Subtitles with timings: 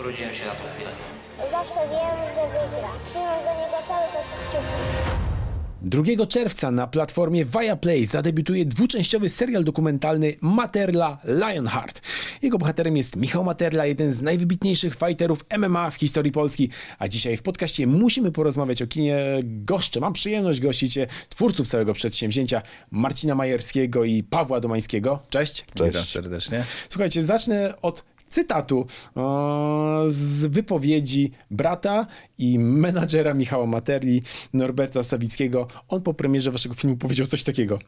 [0.00, 0.90] Urodziłem się na tą chwilę.
[1.50, 2.88] Zawsze wiem, że wygra.
[3.04, 6.16] Trzymam za niego cały czas kciuki.
[6.16, 12.00] 2 czerwca na platformie Viaplay zadebiutuje dwuczęściowy serial dokumentalny Materla Lionheart.
[12.42, 16.70] Jego bohaterem jest Michał Materla, jeden z najwybitniejszych fighterów MMA w historii Polski.
[16.98, 19.18] A dzisiaj w podcaście musimy porozmawiać o kinie.
[19.42, 20.98] Goszczę, mam przyjemność gościć
[21.28, 25.22] twórców całego przedsięwzięcia Marcina Majerskiego i Pawła Domańskiego.
[25.30, 25.64] Cześć.
[25.84, 26.64] Witam serdecznie.
[26.88, 29.20] Słuchajcie, zacznę od cytatu e,
[30.08, 32.06] z wypowiedzi brata
[32.38, 35.66] i menadżera Michała Materli, Norberta Sawickiego.
[35.88, 37.78] On po premierze waszego filmu powiedział coś takiego.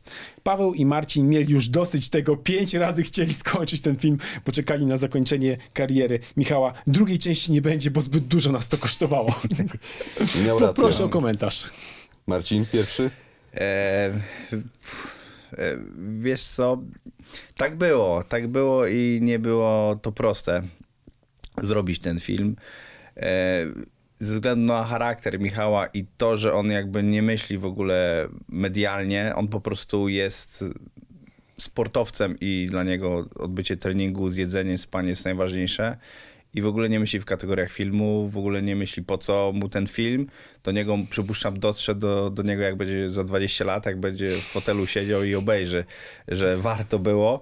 [0.43, 2.37] Paweł i Marcin mieli już dosyć tego.
[2.37, 6.73] Pięć razy chcieli skończyć ten film, bo czekali na zakończenie kariery Michała.
[6.87, 9.35] Drugiej części nie będzie, bo zbyt dużo nas to kosztowało.
[10.47, 10.83] Miał rację.
[10.83, 11.73] Proszę o komentarz.
[12.27, 13.11] Marcin, pierwszy?
[13.55, 14.63] E, e,
[16.19, 16.83] wiesz co,
[17.57, 20.63] tak było, tak było i nie było to proste
[21.63, 22.57] zrobić ten film.
[23.17, 23.67] E,
[24.19, 29.33] ze względu na charakter Michała i to, że on jakby nie myśli w ogóle medialnie,
[29.35, 30.65] on po prostu jest
[31.59, 35.97] sportowcem i dla niego odbycie treningu, zjedzenie, spanie jest najważniejsze.
[36.55, 39.69] I w ogóle nie myśli w kategoriach filmu, w ogóle nie myśli po co mu
[39.69, 40.27] ten film.
[40.63, 44.43] Do niego, przypuszczam, dotrze do, do niego jak będzie za 20 lat, jak będzie w
[44.43, 45.85] fotelu siedział i obejrzy,
[46.29, 47.41] że warto było.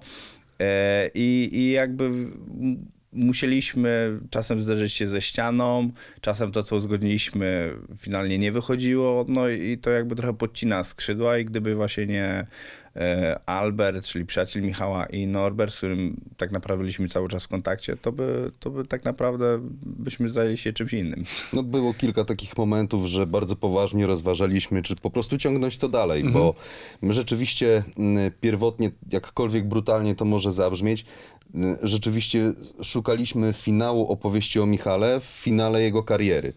[0.59, 2.11] E, I, i jakby
[3.13, 9.77] musieliśmy czasem zderzyć się ze ścianą, czasem to, co uzgodniliśmy, finalnie nie wychodziło, no i
[9.77, 12.45] to jakby trochę podcina skrzydła i gdyby właśnie nie
[12.95, 17.47] e, Albert, czyli przyjaciel Michała i Norbert, z którym tak naprawdę byliśmy cały czas w
[17.47, 21.23] kontakcie, to by, to by tak naprawdę byśmy zajęli się czymś innym.
[21.53, 26.23] No było kilka takich momentów, że bardzo poważnie rozważaliśmy, czy po prostu ciągnąć to dalej,
[26.23, 26.55] bo
[27.01, 31.05] my rzeczywiście mm, pierwotnie, jakkolwiek brutalnie to może zabrzmieć,
[31.83, 36.53] rzeczywiście szukaliśmy finału opowieści o Michale w finale jego kariery.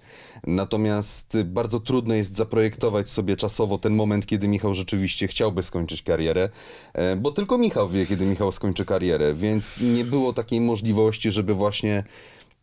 [0.47, 6.03] Natomiast y, bardzo trudno jest zaprojektować sobie czasowo ten moment, kiedy Michał rzeczywiście chciałby skończyć
[6.03, 6.49] karierę,
[6.93, 11.54] e, bo tylko Michał wie, kiedy Michał skończy karierę, więc nie było takiej możliwości, żeby
[11.54, 12.04] właśnie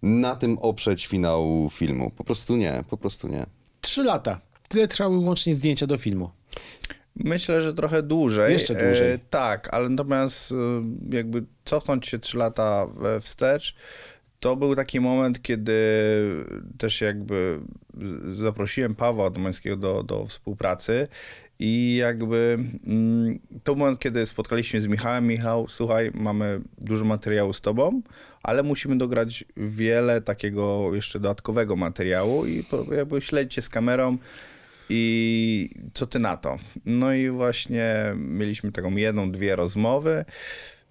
[0.02, 2.12] na tym oprzeć finał filmu.
[2.18, 3.46] Po prostu nie, po prostu nie.
[3.82, 4.42] Trzy lata.
[4.68, 6.30] Tyle trwały łącznie zdjęcia do filmu.
[7.16, 8.54] Myślę, że trochę dłużej.
[8.54, 9.12] Jeszcze dłużej.
[9.12, 10.56] E, tak, ale natomiast e,
[11.16, 13.76] jakby cofnąć się trzy lata we- wstecz,
[14.40, 15.74] to był taki moment, kiedy
[16.78, 17.60] też jakby
[18.32, 21.08] zaprosiłem Pawła Domańskiego do, do współpracy
[21.60, 22.58] i jakby
[22.88, 25.28] mm, to moment, kiedy spotkaliśmy się z Michałem.
[25.28, 28.02] Michał, słuchaj, mamy dużo materiału z tobą,
[28.44, 32.64] ale musimy dograć wiele takiego jeszcze dodatkowego materiału i
[32.98, 34.18] jakby śledzicie z kamerą
[34.90, 36.58] i co ty na to?
[36.86, 40.26] No i właśnie mieliśmy taką jedną, dwie rozmowy.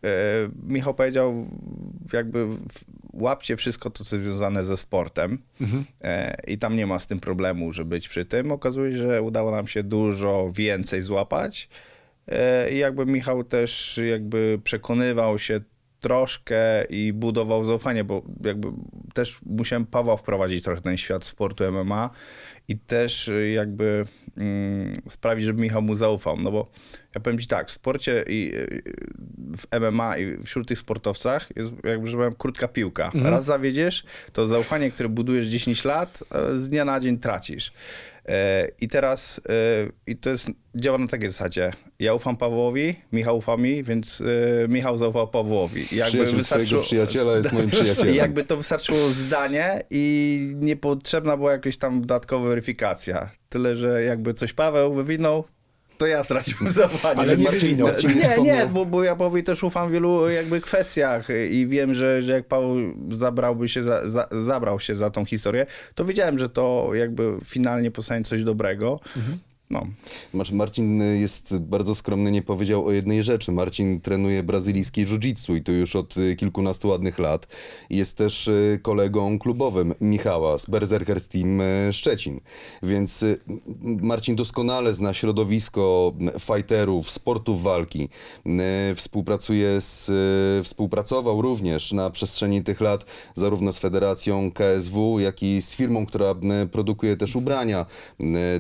[0.04, 0.14] E,
[0.62, 1.46] Michał powiedział,
[2.12, 2.46] jakby
[3.12, 5.38] łapcie wszystko to, co związane ze sportem
[6.02, 8.52] E, i tam nie ma z tym problemu, żeby być przy tym.
[8.52, 11.68] Okazuje się, że udało nam się dużo więcej złapać
[12.28, 15.60] E, i jakby Michał też jakby przekonywał się
[16.00, 18.68] troszkę i budował zaufanie, bo jakby
[19.14, 22.10] też musiałem Pawła wprowadzić trochę ten świat sportu MMA
[22.68, 24.06] i też jakby
[25.08, 26.70] sprawić, żeby Michał mu zaufał, no bo
[27.14, 28.82] ja powiem ci tak, w sporcie i y,
[29.58, 33.10] w MMA i wśród tych sportowcach jest jakby, że powiem, krótka piłka.
[33.14, 37.72] Raz zawiedziesz, to zaufanie, które budujesz 10 lat, e, z dnia na dzień tracisz.
[38.28, 39.52] E, I teraz e,
[40.06, 41.72] i to jest, działa na takiej zasadzie.
[41.98, 44.22] Ja ufam Pawłowi, Michał ufa mi, więc
[44.68, 45.94] Michał zaufał Pawłowi.
[45.94, 48.14] I jakby twojego przyjaciela jest moim przyjacielem.
[48.14, 53.30] i jakby to wystarczyło zdanie i niepotrzebna była jakaś tam dodatkowa weryfikacja.
[53.50, 55.44] Tyle, że jakby coś Paweł wywinął,
[55.98, 57.20] to ja straciłem zaufanie.
[57.20, 57.48] Ale nie
[58.14, 62.22] Nie, nie, bo, bo ja Pawłowi też ufam w wielu jakby kwestiach i wiem, że,
[62.22, 62.76] że jak Paweł
[63.10, 67.90] zabrałby się za, za, zabrał się za tą historię, to wiedziałem, że to jakby finalnie
[67.90, 69.00] powstanie coś dobrego.
[69.70, 69.86] No.
[70.34, 73.52] Mar- Marcin y, jest bardzo skromny, nie powiedział o jednej rzeczy.
[73.52, 77.46] Marcin trenuje brazylijskie jiu-jitsu i to już od y, kilkunastu ładnych lat.
[77.90, 81.60] Jest też y, kolegą klubowym Michała z Berserkers Team
[81.92, 82.40] Szczecin.
[82.82, 83.24] Więc
[83.82, 88.08] Marcin doskonale zna środowisko fighterów, sportów walki.
[88.96, 90.10] Współpracuje z,
[90.66, 96.34] współpracował również na przestrzeni tych lat zarówno z Federacją KSW, jak i z firmą, która
[96.72, 97.86] produkuje też ubrania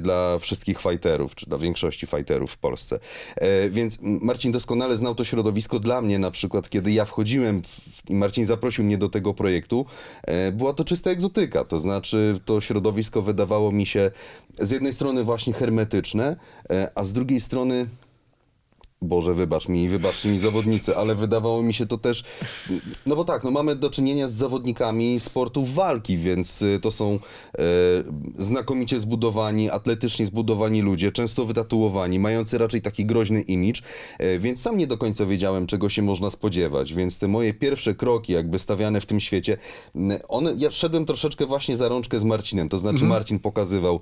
[0.00, 0.99] dla wszystkich fighterów,
[1.34, 2.98] czy dla większości fighterów w Polsce.
[3.36, 5.80] E, Więc Marcin doskonale znał to środowisko.
[5.80, 7.62] Dla mnie na przykład, kiedy ja wchodziłem
[8.08, 9.86] i Marcin zaprosił mnie do tego projektu,
[10.22, 11.64] e, była to czysta egzotyka.
[11.64, 14.10] To znaczy to środowisko wydawało mi się
[14.58, 16.36] z jednej strony właśnie hermetyczne,
[16.70, 17.86] e, a z drugiej strony
[19.02, 22.24] Boże, wybacz mi, wybacz mi zawodnicy, ale wydawało mi się to też,
[23.06, 27.18] no bo tak, no mamy do czynienia z zawodnikami sportów walki, więc y, to są
[27.58, 27.62] e,
[28.38, 33.82] znakomicie zbudowani, atletycznie zbudowani ludzie, często wytatuowani, mający raczej taki groźny imidż,
[34.18, 37.94] e, więc sam nie do końca wiedziałem, czego się można spodziewać, więc te moje pierwsze
[37.94, 39.56] kroki jakby stawiane w tym świecie,
[40.28, 44.00] one, ja szedłem troszeczkę właśnie za rączkę z Marcinem, to znaczy Marcin pokazywał,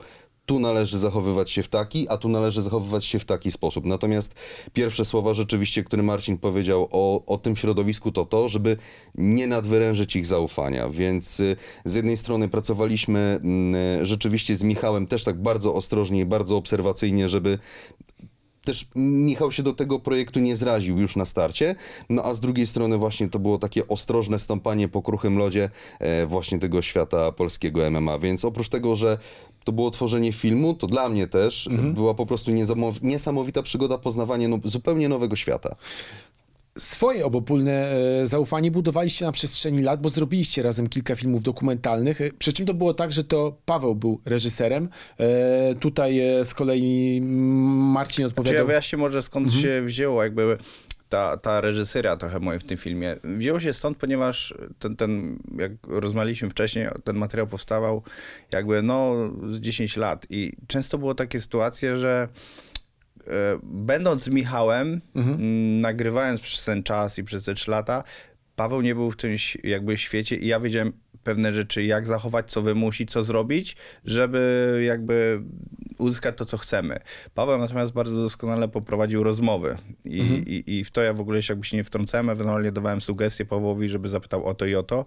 [0.48, 3.86] tu należy zachowywać się w taki, a tu należy zachowywać się w taki sposób.
[3.86, 4.34] Natomiast
[4.72, 8.76] pierwsze słowa rzeczywiście, które Marcin powiedział o, o tym środowisku, to to, żeby
[9.14, 10.88] nie nadwyrężyć ich zaufania.
[10.90, 16.24] Więc y, z jednej strony pracowaliśmy mm, rzeczywiście z Michałem też tak bardzo ostrożnie i
[16.24, 17.58] bardzo obserwacyjnie, żeby
[18.68, 21.74] też Michał się do tego projektu nie zraził już na starcie,
[22.08, 26.26] no a z drugiej strony właśnie to było takie ostrożne stąpanie po kruchym lodzie e,
[26.26, 29.18] właśnie tego świata polskiego MMA, więc oprócz tego, że
[29.68, 34.48] to było tworzenie filmu, to dla mnie też była po prostu niesamow- niesamowita przygoda poznawanie
[34.48, 35.76] no, zupełnie nowego świata.
[36.78, 37.92] Swoje obopólne
[38.22, 42.20] e, zaufanie budowaliście na przestrzeni lat, bo zrobiliście razem kilka filmów dokumentalnych.
[42.20, 44.88] E, Przy czym to było tak, że to Paweł był reżyserem.
[45.20, 47.36] E, Tutaj z kolei mm,
[47.92, 48.66] Marcin Czy ja odpowiadał.
[48.66, 50.58] wyjaśnię może skąd się wzięło jakby
[51.08, 53.16] ta, ta reżyseria trochę moja w tym filmie.
[53.24, 58.02] Wzięło się stąd, ponieważ ten, ten, jak rozmawialiśmy wcześniej, ten materiał powstawał
[58.52, 59.14] jakby no
[59.46, 62.28] z 10 lat i często było takie sytuacje, że
[63.26, 63.30] e,
[63.62, 68.04] będąc z Michałem, m, nagrywając przez ten czas i przez te 3 lata,
[68.56, 70.92] Paweł nie był w tym jakby świecie i ja wiedziałem
[71.28, 75.42] pewne rzeczy, jak zachować, co wymusić, co zrobić, żeby jakby
[75.98, 77.00] uzyskać to, co chcemy.
[77.34, 81.52] Paweł natomiast bardzo doskonale poprowadził rozmowy i, i, i w to ja w ogóle się
[81.52, 85.04] jakby się nie wtrącałem, ewentualnie dawałem sugestie Pawłowi, żeby zapytał o to i o to,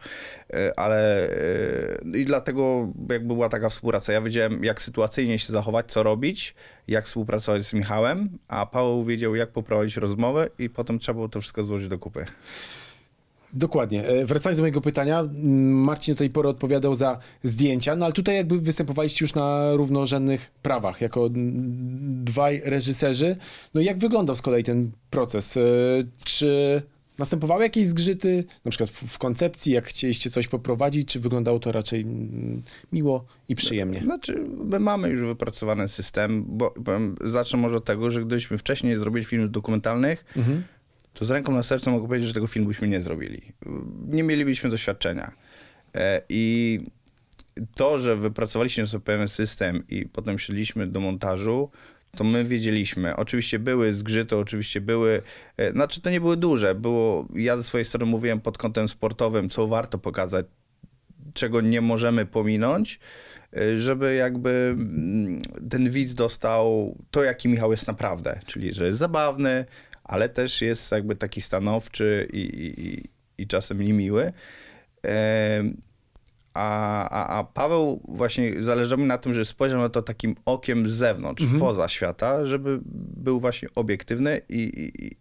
[0.54, 4.14] e, ale e, i dlatego jakby była taka współpraca.
[4.14, 6.56] Ja wiedziałem, jak sytuacyjnie się zachować, co robić,
[6.88, 11.42] jak współpracować z Michałem, a Paweł wiedział, jak poprowadzić rozmowę i potem trzeba było to
[11.42, 12.26] wszystko złożyć do kupy.
[13.54, 14.08] Dokładnie.
[14.08, 15.30] E, Wracając do mojego pytania,
[15.64, 20.52] Marcin do tej pory odpowiadał za zdjęcia, no ale tutaj jakby występowaliście już na równorzędnych
[20.62, 21.30] prawach, jako
[22.24, 23.36] dwaj reżyserzy.
[23.74, 25.58] No jak wyglądał z kolei ten proces?
[25.58, 25.62] E,
[26.24, 26.82] Czy
[27.20, 31.72] następowały jakieś zgrzyty, na przykład w, w koncepcji, jak chcieliście coś poprowadzić, czy wyglądało to
[31.72, 32.06] raczej
[32.94, 34.00] miło i przyjemnie?
[34.00, 38.96] Znaczy, my mamy już wypracowany system, bo powiem, zacznę może od tego, że gdybyśmy wcześniej
[38.96, 40.26] zrobili filmów dokumentalnych,
[41.14, 43.42] to z ręką na sercu mogę powiedzieć, że tego filmu byśmy nie zrobili.
[44.08, 45.32] Nie mielibyśmy doświadczenia.
[45.96, 46.80] E, I
[47.76, 51.70] to, że wypracowaliśmy sobie pewien system i potem szliśmy do montażu,
[52.18, 53.16] to my wiedzieliśmy.
[53.16, 55.22] Oczywiście były zgrzyty, oczywiście były,
[55.58, 56.76] e, znaczy to nie były duże.
[56.76, 60.46] Było, ja ze swojej strony mówiłem pod kątem sportowym, co warto pokazać,
[61.34, 63.00] czego nie możemy pominąć,
[63.58, 69.00] y, żeby jakby mm, ten widz dostał to, jaki Michał jest naprawdę, czyli że jest
[69.00, 69.66] zabawny,
[70.12, 74.32] ale też jest jakby taki stanowczy i, i, i- czasem niemiły.
[75.04, 75.82] Em,
[76.54, 80.88] A, a, a Paweł właśnie zależało mi na tym, żeby spojrzał na to takim okiem
[80.88, 82.80] z zewnątrz, poza świata, żeby
[83.18, 84.60] był właśnie obiektywny i,
[85.00, 85.12] i,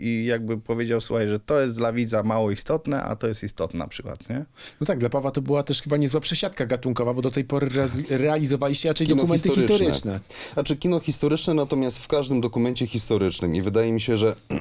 [0.00, 3.78] i- jakby powiedział, słuchaj, że to jest dla widza mało istotne, a to jest istotne
[3.78, 4.44] na przykład, nie?
[4.80, 7.68] No tak, dla Pawła to była też chyba niezła przesiadka gatunkowa, bo do tej pory
[8.10, 10.20] realizowaliście raczej Kino dokumenty historyczne.
[10.54, 14.36] Znaczy kino historyczne, natomiast w każdym dokumencie historycznym i wydaje mi się, że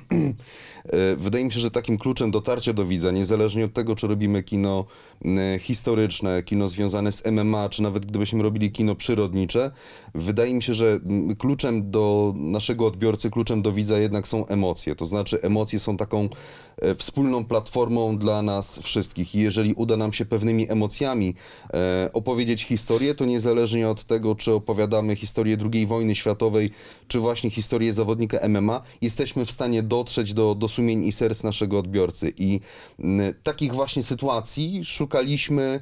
[0.86, 4.44] e, wydaje mi się, że takim kluczem dotarcia do widza, niezależnie od tego, czy robimy
[4.44, 4.86] kino
[5.60, 9.72] historyczne, kino związane z MMA, czy nawet gdybyśmy robili kino przyrodnicze,
[10.15, 11.00] wydaje mi się, że
[11.38, 14.96] kluczem do naszego odbiorcy, kluczem do widza jednak są emocje.
[14.96, 16.29] To znaczy emocje są taką
[16.77, 21.36] e, wspólną platformą dla nas wszystkich i jeżeli uda nam się pewnymi emocjami
[21.74, 26.71] e, opowiedzieć historię, to niezależnie od tego, czy opowiadamy historię II wojny światowej,
[27.07, 31.79] czy właśnie historię zawodnika MMA, jesteśmy w stanie dotrzeć do, do sumień i serc naszego
[31.79, 32.33] odbiorcy.
[32.38, 32.59] I
[33.43, 35.81] takich właśnie sytuacji szukaliśmy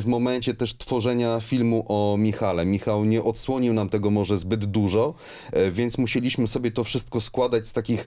[0.00, 2.66] w momencie też tworzenia filmu o Michale.
[2.66, 5.14] Michał nie odsłonił nam tego może zbyt dużo,
[5.52, 8.06] e, więc musieliśmy sobie to wszystko składać z takich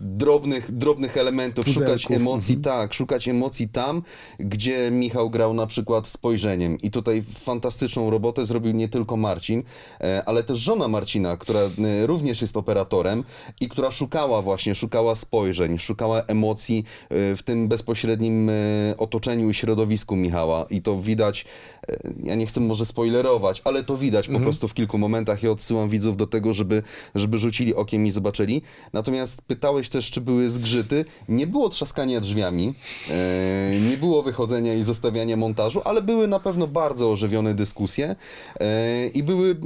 [0.00, 4.02] drobnych, drobnych elementów, szukać Puzelków, emocji, tak, szukać emocji tam,
[4.38, 6.78] gdzie Michał grał na przykład spojrzeniem.
[6.80, 9.62] I tutaj fantastyczną robotę zrobił nie tylko Marcin,
[10.00, 13.24] e, ale też żona Marcina, która e, również jest operatorem
[13.60, 18.50] i która szukała właśnie, szukała spojrzeń, szukała emocji w tym bezpośrednim
[18.98, 20.66] otoczeniu i środowisku Michała.
[20.70, 21.44] I to widać,
[21.88, 25.42] e, ja nie chcę może spoilerować, ale to widać po prostu w kilku momentach.
[25.42, 26.82] Ja odsyłam widzów do tego, żeby,
[27.14, 28.62] żeby rzucili okiem i zobaczyli.
[28.92, 31.04] Natomiast pytałeś też, czy były zgrzyty.
[31.28, 32.74] Nie było trzaskania drzwiami,
[33.10, 38.16] e, nie było wychodzenia i zostawiania montażu, ale były na pewno bardzo ożywione dyskusje
[38.60, 39.56] e, i były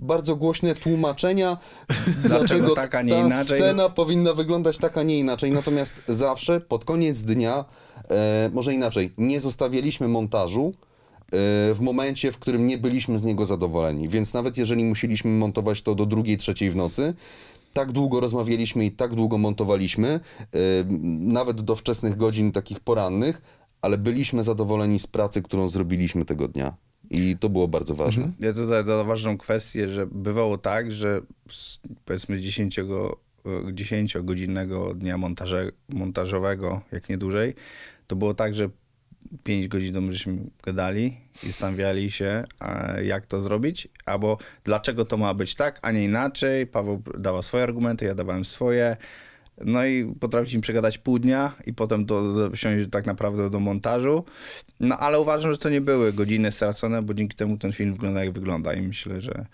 [0.00, 1.58] bardzo głośne tłumaczenia,
[2.28, 3.58] dlaczego tak, a nie ta inaczej?
[3.58, 5.52] scena powinna wyglądać tak, a nie inaczej.
[5.52, 7.64] Natomiast zawsze pod koniec dnia,
[8.10, 11.30] e, może inaczej, nie zostawialiśmy montażu, e,
[11.74, 14.08] w momencie, w którym nie byliśmy z niego zadowoleni.
[14.08, 17.14] Więc nawet jeżeli musieliśmy montować to do drugiej, trzeciej w nocy,
[17.72, 20.20] tak długo rozmawialiśmy i tak długo montowaliśmy, e,
[21.20, 23.42] nawet do wczesnych godzin takich porannych,
[23.82, 26.76] ale byliśmy zadowoleni z pracy, którą zrobiliśmy tego dnia.
[27.10, 28.30] I to było bardzo ważne.
[28.40, 32.80] Ja tutaj ważną kwestię, że bywało tak, że z, powiedzmy z 10,
[33.72, 37.54] 10-godzinnego dnia montaże, montażowego, jak nie dłużej,
[38.06, 38.70] to było tak, że
[39.44, 42.44] 5 godzin temu żeśmy gadali i zastanawiali się,
[43.04, 46.66] jak to zrobić, albo dlaczego to ma być tak, a nie inaczej.
[46.66, 48.96] Paweł dawał swoje argumenty, ja dawałem swoje.
[49.64, 52.22] No i potrafiliśmy przegadać pół dnia i potem to
[52.54, 54.24] wsiąść tak naprawdę do montażu.
[54.80, 58.24] No ale uważam, że to nie były godziny stracone, bo dzięki temu ten film wygląda
[58.24, 59.46] jak wygląda i myślę, że,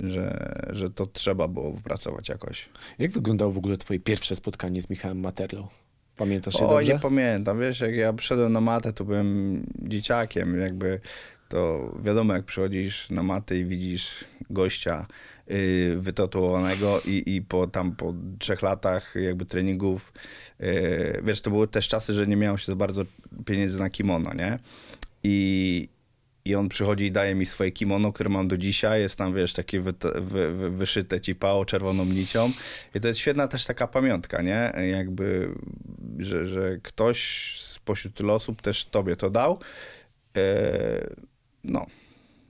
[0.00, 2.68] że, że to trzeba było wypracować jakoś.
[2.98, 5.68] Jak wyglądało w ogóle twoje pierwsze spotkanie z Michałem Materlą?
[6.16, 6.92] Pamiętasz się Oj, dobrze?
[6.92, 11.00] nie pamiętam, wiesz, jak ja przyszedłem na matę, to byłem dzieciakiem, jakby
[11.48, 15.06] to wiadomo, jak przychodzisz na matę i widzisz gościa
[15.48, 20.12] yy, wytatuowanego i, i po tam po trzech latach jakby treningów,
[20.60, 23.02] yy, wiesz, to były też czasy, że nie miało się za bardzo
[23.44, 24.58] pieniędzy na kimono, nie?
[25.24, 25.88] I,
[26.44, 29.00] i on przychodzi i daje mi swoje kimono, które mam do dzisiaj.
[29.00, 32.52] Jest tam, wiesz, takie wy, wy, wy, wyszyte cipało czerwoną nicią.
[32.94, 34.72] I to jest świetna też taka pamiątka, nie?
[34.92, 35.54] Jakby,
[36.18, 39.60] że, że ktoś spośród tylu osób też tobie to dał.
[40.36, 41.14] E,
[41.64, 41.86] no.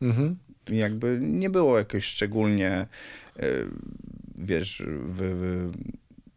[0.03, 0.37] Mhm.
[0.69, 2.87] Jakby nie było jakoś szczególnie, e,
[4.39, 5.71] wiesz, w,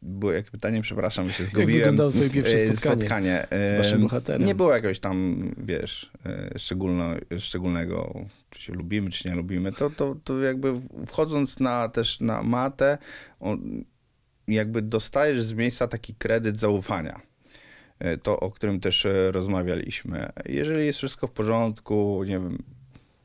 [0.08, 1.74] było jak pytanie, przepraszam, się zgubiłem.
[1.74, 4.48] wyglądało twoje pierwsze E, spotkanie z e, waszym bohaterem?
[4.48, 7.06] Nie było jakoś tam, wiesz, e, szczególno,
[7.40, 9.72] szczególnego, czy się lubimy, czy nie lubimy.
[9.72, 10.74] To, to, to jakby
[11.08, 12.98] wchodząc na, też na matę,
[13.40, 13.84] on,
[14.48, 17.22] jakby dostajesz z miejsca taki kredyt zaufania.
[18.24, 20.32] To, o którym też rozmawialiśmy.
[20.46, 22.64] Jeżeli jest wszystko w porządku, nie wiem,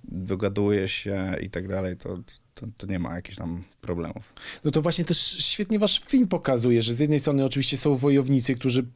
[0.05, 2.19] dogadujesz się i tak dalej, to,
[2.62, 4.35] to, to nie ma jakichś tam problemów.
[4.64, 8.54] No to właśnie też świetnie wasz film pokazuje, że z jednej strony oczywiście są wojownicy,
[8.54, 8.87] którzy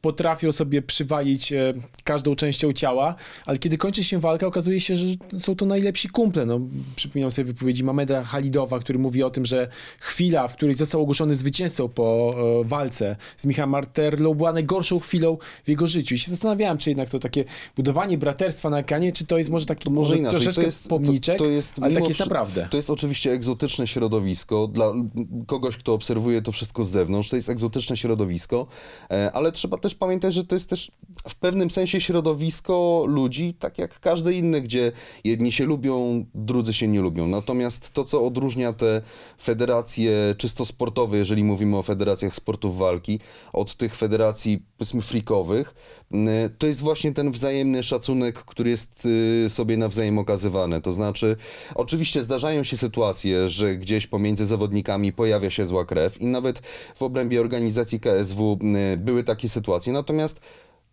[0.00, 1.72] potrafią sobie przywalić e,
[2.04, 3.14] każdą częścią ciała,
[3.46, 5.06] ale kiedy kończy się walka, okazuje się, że
[5.38, 6.46] są to najlepsi kumple.
[6.46, 6.60] No,
[6.96, 11.34] przypominam sobie wypowiedzi Mameda Halidowa, który mówi o tym, że chwila, w której został ogłoszony
[11.34, 16.14] zwycięzcą po e, walce z Michałem Marterlą, była najgorszą chwilą w jego życiu.
[16.14, 17.44] I się zastanawiałem, czy jednak to takie
[17.76, 21.38] budowanie braterstwa na ekranie, czy to jest może taki może inaczej, troszeczkę to jest- pomniczek,
[21.38, 22.68] to- to jest ale tak jest naprawdę.
[22.70, 24.66] To jest oczywiście egzotyczne środowisko.
[24.68, 24.92] Dla
[25.46, 28.66] kogoś, kto obserwuje to wszystko z zewnątrz, to jest egzotyczne środowisko,
[29.10, 30.92] e, ale trzeba też pamiętać, że to jest też
[31.28, 34.92] w pewnym sensie środowisko ludzi, tak jak każde inne, gdzie
[35.24, 37.26] jedni się lubią, drudzy się nie lubią.
[37.26, 39.02] Natomiast to, co odróżnia te
[39.42, 43.20] federacje czysto sportowe, jeżeli mówimy o federacjach sportów walki,
[43.52, 45.74] od tych federacji, powiedzmy, freakowych,
[46.12, 46.28] m,
[46.58, 50.80] to jest właśnie ten wzajemny szacunek, który jest y, sobie nawzajem okazywany.
[50.80, 51.36] To znaczy,
[51.74, 56.58] oczywiście zdarzają się sytuacje, że gdzieś pomiędzy zawodnikami pojawia się zła krew i nawet
[56.94, 58.58] w obrębie organizacji KSW
[58.94, 59.79] y, były takie sytuacje.
[59.86, 60.40] Natomiast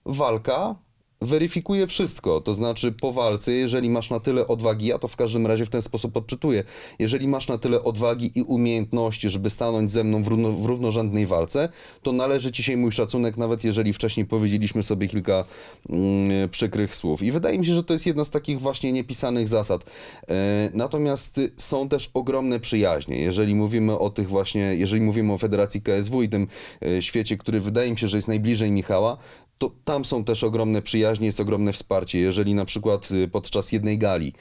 [0.06, 0.76] walka
[1.22, 2.42] weryfikuje wszystko.
[2.42, 5.70] To znaczy po walce, jeżeli masz na tyle odwagi, ja to w każdym razie w
[5.70, 6.64] ten sposób odczytuję,
[7.00, 11.26] jeżeli masz na tyle odwagi i umiejętności, żeby stanąć ze mną w, równo, w równorzędnej
[11.26, 11.70] walce,
[12.02, 15.46] to należy ci się mój szacunek, nawet jeżeli wcześniej powiedzieliśmy sobie kilka
[15.90, 17.24] mm, przykrych słów.
[17.24, 19.86] I wydaje mi się, że to jest jedna z takich właśnie niepisanych zasad.
[20.30, 23.22] E, natomiast są też ogromne przyjaźnie.
[23.22, 26.48] Jeżeli mówimy o tych właśnie, jeżeli mówimy o Federacji KSW i tym
[26.82, 29.18] e, świecie, który wydaje mi się, że jest najbliżej Michała,
[29.58, 32.20] to tam są też ogromne przyjaźnie, jest ogromne wsparcie.
[32.20, 34.34] Jeżeli na przykład y, podczas jednej gali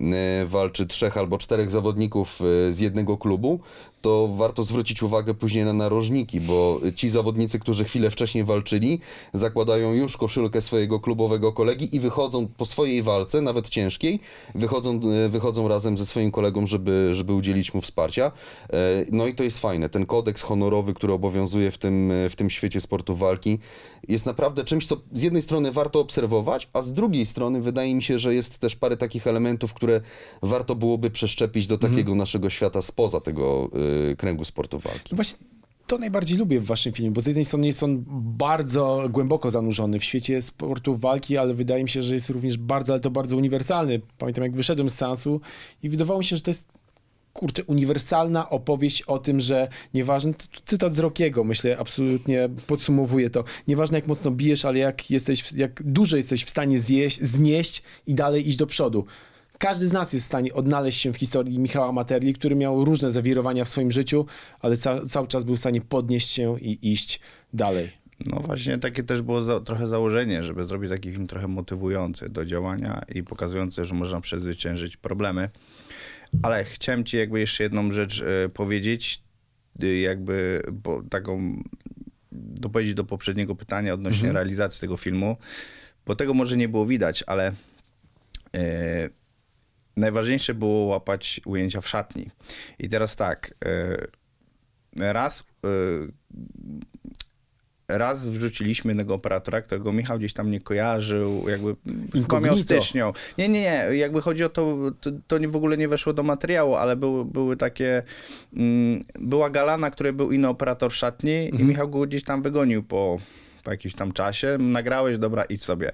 [0.00, 0.04] y,
[0.46, 3.60] walczy trzech albo czterech zawodników y, z jednego klubu,
[4.04, 9.00] to warto zwrócić uwagę później na narożniki, bo ci zawodnicy, którzy chwilę wcześniej walczyli,
[9.32, 14.20] zakładają już koszulkę swojego klubowego kolegi i wychodzą po swojej walce, nawet ciężkiej,
[14.54, 18.32] wychodzą, y, wychodzą razem ze swoim kolegą, żeby, żeby udzielić mu wsparcia.
[18.72, 19.88] E, No i to jest fajne.
[19.88, 23.58] Ten kodeks honorowy, który obowiązuje w tym, w tym świecie sportu walki,
[24.08, 28.02] jest naprawdę czymś, co z jednej strony warto obserwować, a z drugiej strony wydaje mi
[28.02, 30.00] się, że jest też parę takich elementów, które
[30.42, 33.70] warto byłoby przeszczepić do takiego naszego świata spoza tego
[34.18, 35.16] kręgu sportu walki.
[35.16, 35.38] Właśnie
[35.86, 39.98] to najbardziej lubię w waszym filmie, bo z jednej strony jest on bardzo głęboko zanurzony
[39.98, 43.36] w świecie sportu walki, ale wydaje mi się, że jest również bardzo, ale to bardzo
[43.36, 44.00] uniwersalny.
[44.18, 45.40] Pamiętam jak wyszedłem z seansu
[45.82, 46.68] i wydawało mi się, że to jest
[47.32, 53.44] kurczę, uniwersalna opowieść o tym, że nieważne, to cytat z Rockiego, myślę, absolutnie podsumowuje to,
[53.68, 58.14] nieważne jak mocno bijesz, ale jak jesteś, jak dużo jesteś w stanie zjeść, znieść i
[58.14, 59.06] dalej iść do przodu.
[59.64, 63.10] Każdy z nas jest w stanie odnaleźć się w historii Michała Materli, który miał różne
[63.10, 64.26] zawirowania w swoim życiu,
[64.60, 67.20] ale ca cały czas był w stanie podnieść się i iść
[67.52, 67.90] dalej.
[68.26, 72.44] No właśnie takie też było za, trochę założenie, żeby zrobić taki film trochę motywujący do
[72.44, 75.48] działania i pokazujący, że można przezwyciężyć problemy.
[76.42, 79.22] Ale chciałem ci jakby jeszcze jedną rzecz e, powiedzieć,
[79.82, 81.62] y, jakby bo taką
[82.32, 85.36] dopowiedzieć do poprzedniego pytania odnośnie realizacji tego filmu,
[86.06, 87.52] bo tego może nie było widać, ale
[88.54, 89.23] e,
[89.96, 92.30] najważniejsze było łapać ujęcia w szatni.
[92.78, 95.68] I teraz tak, e, raz e,
[97.88, 101.76] raz wrzuciliśmy jednego operatora, którego Michał gdzieś tam nie kojarzył, jakby
[102.40, 103.12] miał stycznią.
[103.38, 106.74] Nie, nie, nie, jakby chodzi o to, to, to w ogóle nie weszło do materiału,
[106.74, 108.02] ale były, były takie,
[108.56, 112.42] mm, była gala, na której był inny operator w szatni i Michał go gdzieś tam
[112.42, 113.18] wygonił po,
[113.64, 115.92] po jakimś tam czasie, nagrałeś, dobra, idź sobie.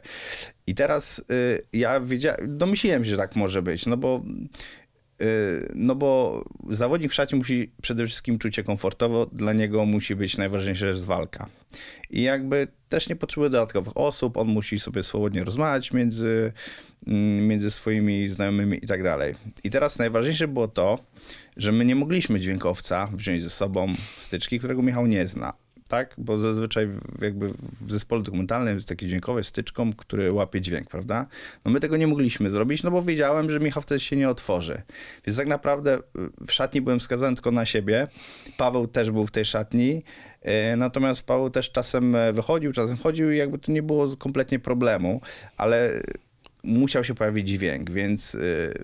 [0.66, 4.22] I teraz y, ja wiedziałem, domyśliłem się, że tak może być, no bo
[5.22, 10.16] y, no bo zawodnik w szacie musi przede wszystkim czuć się komfortowo, dla niego musi
[10.16, 11.48] być najważniejsza rzecz walka.
[12.10, 16.52] I jakby też nie potrzebuje dodatkowych osób, on musi sobie swobodnie rozmawiać między,
[17.06, 19.34] mm, między swoimi znajomymi i tak dalej.
[19.64, 20.98] I teraz najważniejsze było to,
[21.56, 25.52] że my nie mogliśmy dźwiękowca wziąć ze sobą styczki, którego Michał nie zna.
[25.90, 26.14] Tak?
[26.18, 26.88] Bo zazwyczaj
[27.20, 31.26] jakby w zespole dokumentalnym jest taki dźwiękowy styczką, który łapie dźwięk, prawda?
[31.64, 34.82] No my tego nie mogliśmy zrobić, no bo wiedziałem, że Michał wtedy się nie otworzy.
[35.26, 36.00] Więc tak naprawdę y,
[36.46, 38.08] w szatni byłem skazany tylko na siebie.
[38.56, 40.02] Paweł też był w tej szatni.
[40.42, 44.58] E, Natomiast Paweł też czasem e, wychodził, czasem wchodził i jakby to nie było kompletnie
[44.58, 45.20] problemu,
[45.56, 46.02] ale
[46.64, 48.74] musiał się pojawić dźwięk, więc y,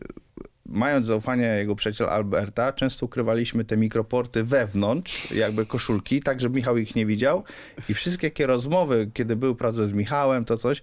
[0.69, 6.77] mając zaufanie jego przyjaciela Alberta, często ukrywaliśmy te mikroporty wewnątrz, jakby koszulki, tak żeby Michał
[6.77, 7.45] ich nie widział
[7.89, 10.83] i wszystkie jakie rozmowy, kiedy był prace z Michałem, to coś,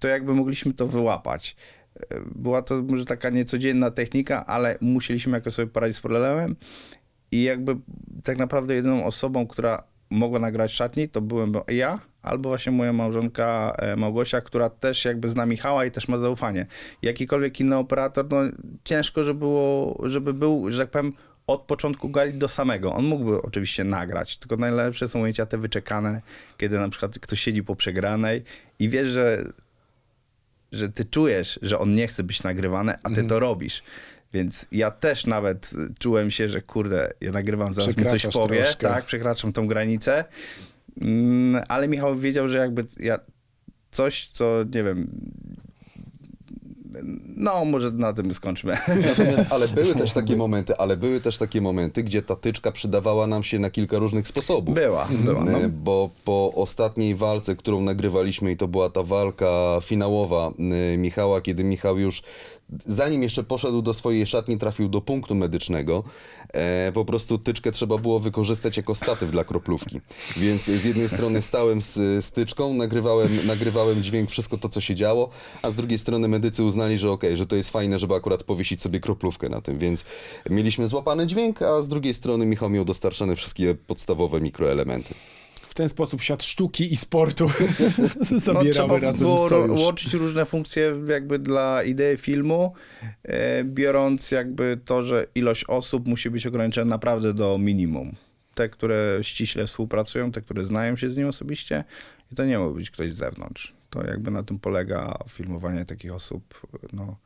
[0.00, 1.56] to jakby mogliśmy to wyłapać.
[2.34, 6.56] Była to może taka niecodzienna technika, ale musieliśmy jakoś sobie poradzić z problemem
[7.32, 7.76] i jakby
[8.24, 13.72] tak naprawdę jedyną osobą, która mogła nagrać szatni, to byłem ja, albo właśnie moja małżonka
[13.78, 16.66] e, Małgosia, która też jakby zna Michała i też ma zaufanie.
[17.02, 18.36] Jakikolwiek inny operator, no
[18.84, 21.12] ciężko, żeby, było, żeby był, że tak powiem,
[21.46, 22.94] od początku gali do samego.
[22.94, 26.22] On mógłby oczywiście nagrać, tylko najlepsze są ujęcia te wyczekane,
[26.56, 28.42] kiedy na przykład ktoś siedzi po przegranej
[28.78, 29.44] i wiesz, że,
[30.72, 33.82] że ty czujesz, że on nie chce być nagrywany, a ty to robisz.
[34.32, 38.88] Więc ja też nawet czułem się, że kurde, ja nagrywam, zaraz mi coś powie, troszkę.
[38.88, 40.24] tak, przekraczam tą granicę.
[41.00, 43.18] Mm, ale Michał wiedział, że jakby ja
[43.90, 45.10] coś, co nie wiem.
[47.36, 48.76] No, może na tym skończmy.
[49.08, 53.26] Natomiast, ale były też takie momenty, ale były też takie momenty, gdzie ta tyczka przydawała
[53.26, 54.74] nam się na kilka różnych sposobów.
[54.74, 55.44] Była, była.
[55.44, 55.58] No.
[55.58, 60.52] E, Bo po ostatniej walce, którą nagrywaliśmy, i to była ta walka finałowa
[60.92, 62.22] e, Michała, kiedy Michał już,
[62.86, 66.04] zanim jeszcze poszedł do swojej szatni, trafił do punktu medycznego,
[66.52, 70.00] e, po prostu tyczkę trzeba było wykorzystać jako statyw dla kroplówki.
[70.36, 75.30] Więc z jednej strony stałem z styczką, nagrywałem, nagrywałem dźwięk, wszystko to, co się działo,
[75.62, 78.82] a z drugiej strony medycy uznali, że okej, że to jest fajne, żeby akurat powiesić
[78.82, 80.04] sobie kroplówkę na tym, więc
[80.50, 85.14] mieliśmy złapany dźwięk, a z drugiej strony Michał miał dostarczane wszystkie podstawowe mikroelementy.
[85.72, 87.50] W ten sposób świat sztuki i sportu
[88.30, 89.80] No, zabierały trzeba razem było sojusz.
[89.80, 92.72] łączyć różne funkcje jakby dla idei filmu,
[93.22, 98.14] e, biorąc jakby to, że ilość osób musi być ograniczona naprawdę do minimum.
[98.54, 101.84] Te, które ściśle współpracują, te, które znają się z nim osobiście
[102.32, 103.74] i to nie może być ktoś z zewnątrz.
[103.90, 107.16] To jakby na tym polega filmowanie takich osób no,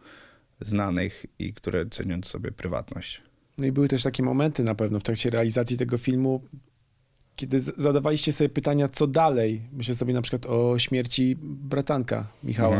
[0.60, 3.22] znanych i które cenią sobie prywatność.
[3.58, 6.42] No i były też takie momenty na pewno w trakcie realizacji tego filmu,
[7.36, 9.62] kiedy zadawaliście sobie pytania, co dalej.
[9.72, 12.76] Myślę sobie na przykład o śmierci bratanka Michała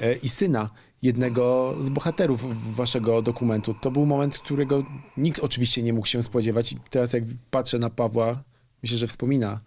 [0.00, 0.70] e, i syna
[1.02, 3.74] jednego z bohaterów waszego dokumentu.
[3.74, 4.84] To był moment, którego
[5.16, 6.72] nikt oczywiście nie mógł się spodziewać.
[6.72, 8.42] I teraz jak patrzę na Pawła,
[8.82, 9.60] myślę, że wspomina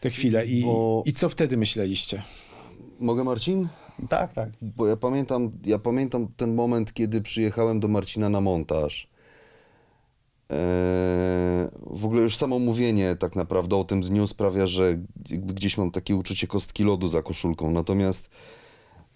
[0.00, 0.46] tę chwilę.
[0.46, 2.22] I, Bo- i co wtedy myśleliście?
[3.00, 3.68] Mogę, Marcin?
[4.08, 4.50] Tak, tak.
[4.62, 9.08] Bo ja pamiętam, ja pamiętam ten moment, kiedy przyjechałem do Marcina na montaż.
[10.50, 10.56] Eee,
[11.86, 16.16] w ogóle już samo mówienie tak naprawdę o tym dniu sprawia, że gdzieś mam takie
[16.16, 17.70] uczucie kostki lodu za koszulką.
[17.70, 18.30] Natomiast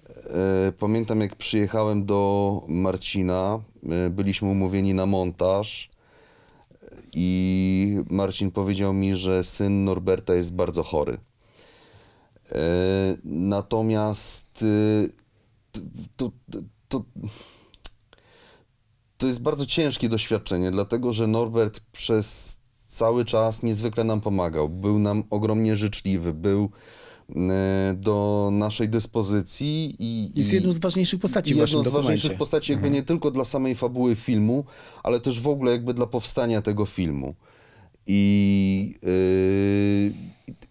[0.07, 5.91] e, pamiętam jak przyjechałem do Marcina, e, byliśmy umówieni na montaż
[7.13, 11.19] i Marcin powiedział mi, że syn Norberta jest bardzo chory.
[13.25, 15.13] Natomiast y,
[16.17, 17.05] to, to, to,
[19.19, 24.69] to jest bardzo ciężkie doświadczenie, dlatego że Norbert przez cały czas niezwykle nam pomagał.
[24.69, 26.71] Był nam ogromnie życzliwy, był
[27.37, 30.39] e, do naszej dyspozycji i.
[30.39, 33.75] Jest jedną z ważniejszych postaci w jedną z ważniejszych postaci jakby nie tylko dla samej
[33.75, 34.65] fabuły filmu,
[35.03, 37.35] ale też w ogóle jakby dla powstania tego filmu.
[38.07, 40.13] I, yy,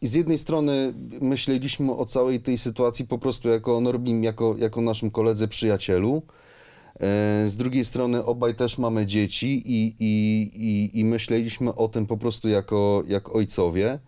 [0.01, 4.55] i z jednej strony myśleliśmy o całej tej sytuacji po prostu jako o Norbim, jako,
[4.57, 6.21] jako naszym koledze, przyjacielu.
[6.99, 12.05] E, Z drugiej strony obaj też mamy dzieci i, i, i, i myśleliśmy o tym
[12.05, 13.99] po prostu jako, jak ojcowie.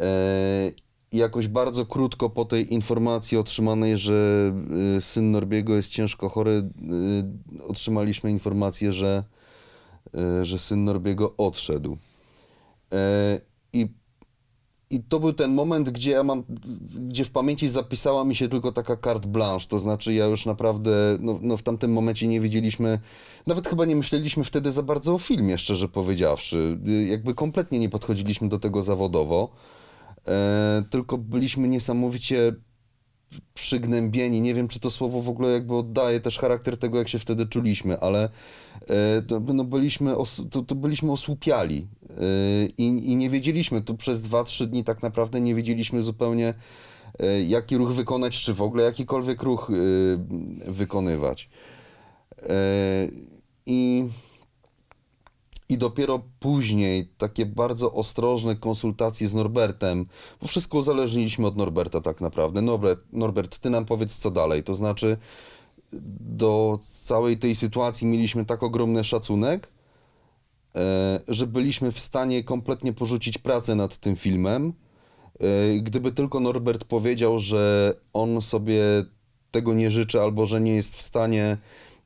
[0.00, 0.70] E,
[1.12, 4.52] jakoś bardzo krótko po tej informacji otrzymanej, że
[4.96, 6.70] y, syn Norbiego jest ciężko chory,
[7.68, 9.24] otrzymaliśmy informację, że,
[10.42, 11.98] że syn Norbiego odszedł.
[12.92, 13.40] E,
[13.72, 13.88] I,
[14.90, 16.44] I to był ten moment, gdzie ja mam,
[17.08, 21.18] gdzie w pamięci zapisała mi się tylko taka carte blanche, to znaczy ja już naprawdę,
[21.20, 22.98] no, no w tamtym momencie nie wiedzieliśmy,
[23.46, 26.78] nawet chyba nie myśleliśmy wtedy za bardzo o filmie, szczerze powiedziawszy.
[27.08, 29.48] Jakby kompletnie nie podchodziliśmy do tego zawodowo.
[30.28, 32.54] E, tylko byliśmy niesamowicie
[33.54, 34.40] przygnębieni.
[34.40, 37.46] Nie wiem, czy to słowo w ogóle jakby oddaje też charakter tego, jak się wtedy
[37.46, 38.28] czuliśmy, ale
[38.88, 42.14] e, to, no byliśmy, os, to, to byliśmy osłupiali e,
[42.78, 46.54] i, i nie wiedzieliśmy, tu przez 2-3 dni tak naprawdę nie wiedzieliśmy zupełnie,
[47.18, 49.70] e, jaki ruch wykonać, czy w ogóle jakikolwiek ruch
[50.66, 51.48] wykonywać.
[53.66, 54.04] I...
[55.68, 60.06] I dopiero później takie bardzo ostrożne konsultacje z Norbertem,
[60.42, 62.62] bo wszystko uzależniliśmy od Norberta tak naprawdę.
[62.62, 64.62] Norbert, Norbert, ty nam powiedz co dalej.
[64.62, 65.16] To znaczy,
[66.20, 69.72] do całej tej sytuacji mieliśmy tak ogromny szacunek,
[70.76, 74.72] e, że byliśmy w stanie kompletnie porzucić pracę nad tym filmem.
[75.40, 78.82] E, Gdyby tylko Norbert powiedział, że on sobie
[79.50, 81.56] tego nie życzy albo że nie jest w stanie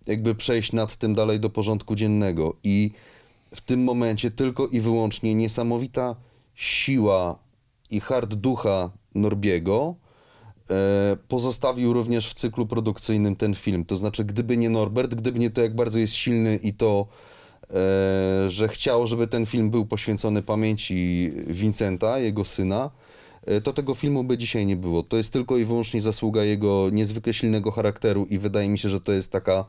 [0.06, 2.56] jakby przejść nad tym dalej do porządku dziennego.
[2.64, 2.90] I
[3.54, 6.16] w tym momencie tylko i wyłącznie niesamowita
[6.54, 7.38] siła
[7.90, 9.94] i hard ducha Norbiego
[10.70, 13.84] e, pozostawił również w cyklu produkcyjnym ten film.
[13.84, 17.06] To znaczy, gdyby nie Norbert, gdyby nie to, jak bardzo jest silny i to,
[17.70, 22.90] e, że chciał, żeby ten film był poświęcony pamięci Vincenta, jego syna,
[23.46, 25.02] e, to tego filmu by dzisiaj nie było.
[25.02, 29.00] To jest tylko i wyłącznie zasługa jego niezwykle silnego charakteru i wydaje mi się, że
[29.00, 29.64] to jest taka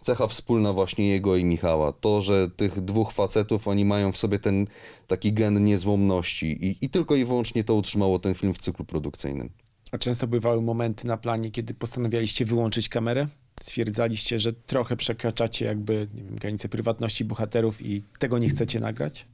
[0.00, 1.92] cecha wspólna właśnie jego i Michała.
[1.92, 4.66] To, że tych dwóch facetów, oni mają w sobie ten
[5.06, 9.50] taki gen niezłomności i, i tylko i wyłącznie to utrzymało ten film w cyklu produkcyjnym.
[9.92, 13.28] A często bywały momenty na planie, kiedy postanawialiście wyłączyć kamerę?
[13.60, 19.26] Stwierdzaliście, że trochę przekraczacie jakby nie wiem, granice prywatności bohaterów i tego nie chcecie nagrać?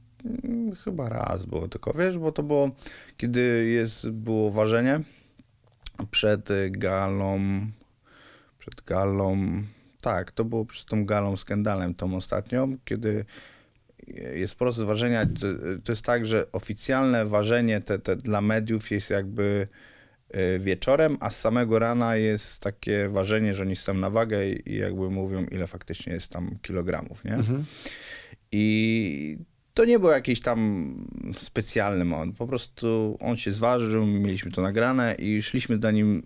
[0.43, 2.69] Mm, Chyba raz było tylko, wiesz, bo to było,
[3.17, 4.99] kiedy jest, było ważenie
[6.11, 7.39] przed galą,
[8.59, 9.37] przed galą,
[10.07, 13.25] tak, to było przed tą galą skandalem tą ostatnią, kiedy
[14.35, 15.47] jest proces ważenia, to,
[15.83, 19.67] to jest tak, że oficjalne ważenie te, te dla mediów jest jakby
[20.35, 24.75] y, wieczorem, a z samego rana jest takie ważenie, że oni są na wagę i
[24.75, 27.37] jakby mówią, ile faktycznie jest tam kilogramów, nie?
[28.51, 29.37] I
[29.77, 30.93] to nie był jakiś tam
[31.39, 32.37] specjalny moment.
[32.37, 36.23] Po prostu on się zważył, mieliśmy to nagrane i szliśmy za nim,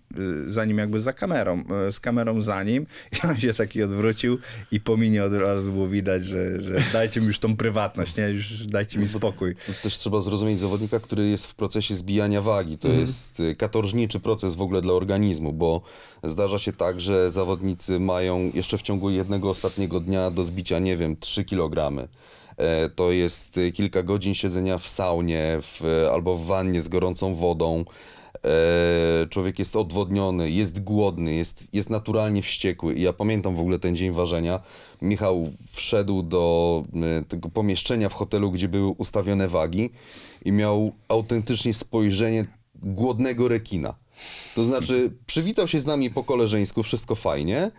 [0.47, 3.83] y, za nim jakby za kamerą, y, z kamerą za nim i on się taki
[3.83, 4.37] odwrócił
[4.71, 8.23] i po minie od razu było widać, że, że dajcie mi już tą prywatność, nie?
[8.23, 9.55] Już dajcie mi spokój.
[9.55, 12.77] To Też trzeba zrozumieć zawodnika, który jest w procesie zbijania wagi.
[12.77, 15.81] To jest y, katorżniczy proces w ogóle dla organizmu, bo
[16.23, 20.97] zdarza się tak, że zawodnicy mają jeszcze w ciągu jednego ostatniego dnia do zbicia, nie
[20.97, 22.07] wiem, 3 kg.
[22.61, 27.35] E, To jest y, kilka godzin siedzenia w saunie w, albo w wannie z gorącą
[27.35, 27.85] wodą.
[28.45, 32.93] E, Człowiek jest odwodniony, jest głodny, jest, jest naturalnie wściekły.
[32.95, 34.59] I ja pamiętam w ogóle ten dzień ważenia.
[35.01, 36.83] Michał wszedł do
[37.21, 39.89] y, tego pomieszczenia w hotelu, gdzie były ustawione wagi
[40.45, 42.45] i miał autentycznie spojrzenie
[42.75, 43.95] głodnego rekina.
[44.55, 47.71] To znaczy, przywitał się z nami po koleżeńsku, wszystko fajnie.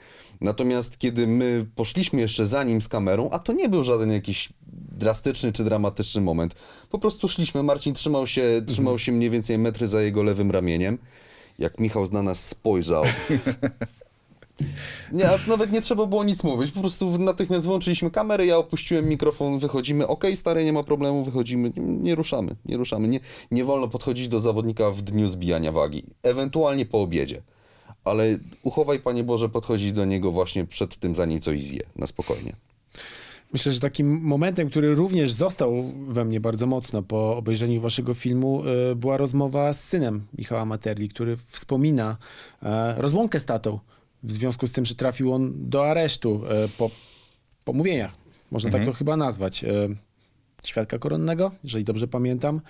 [0.43, 4.49] Natomiast kiedy my poszliśmy jeszcze za nim z kamerą, a to nie był żaden jakiś
[4.73, 6.55] drastyczny czy dramatyczny moment.
[6.91, 10.99] Po prostu szliśmy, Marcin trzymał się, trzymał się mniej więcej metry za jego lewym ramieniem.
[11.59, 13.05] Jak Michał na nas spojrzał.
[15.13, 16.73] Nie, a nawet nie trzeba było nic mówić.
[16.73, 20.07] Po prostu natychmiast włączyliśmy kamerę, ja opuściłem mikrofon, wychodzimy.
[20.07, 21.73] Okej, stary, nie ma problemu, wychodzimy.
[21.77, 23.09] Nie, nie ruszamy, nie ruszamy.
[23.09, 26.05] Nie, nie wolno podchodzić do zawodnika w dniu zbijania wagi.
[26.23, 27.43] Ewentualnie po obiedzie.
[28.05, 31.83] Ale uchowaj, Panie Boże, podchodzić do niego właśnie przed tym, zanim coś zje.
[31.97, 32.57] Na spokojnie.
[33.53, 38.63] Myślę, że takim momentem, który również został we mnie bardzo mocno po obejrzeniu waszego filmu,
[38.93, 42.17] y, była rozmowa z synem Michała Materli, który wspomina
[42.63, 43.79] e, rozłąkę z tatą
[44.23, 46.91] w związku z tym, że trafił on do aresztu e, po
[47.65, 48.13] pomówieniach,
[48.51, 49.89] można tak to chyba nazwać, e,
[50.65, 52.61] świadka koronnego, jeżeli dobrze pamiętam.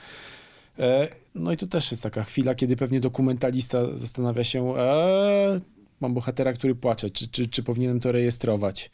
[1.34, 5.60] No i to też jest taka chwila, kiedy pewnie dokumentalista zastanawia się, e,
[6.00, 8.90] mam bohatera, który płacze, czy, czy, czy powinienem to rejestrować.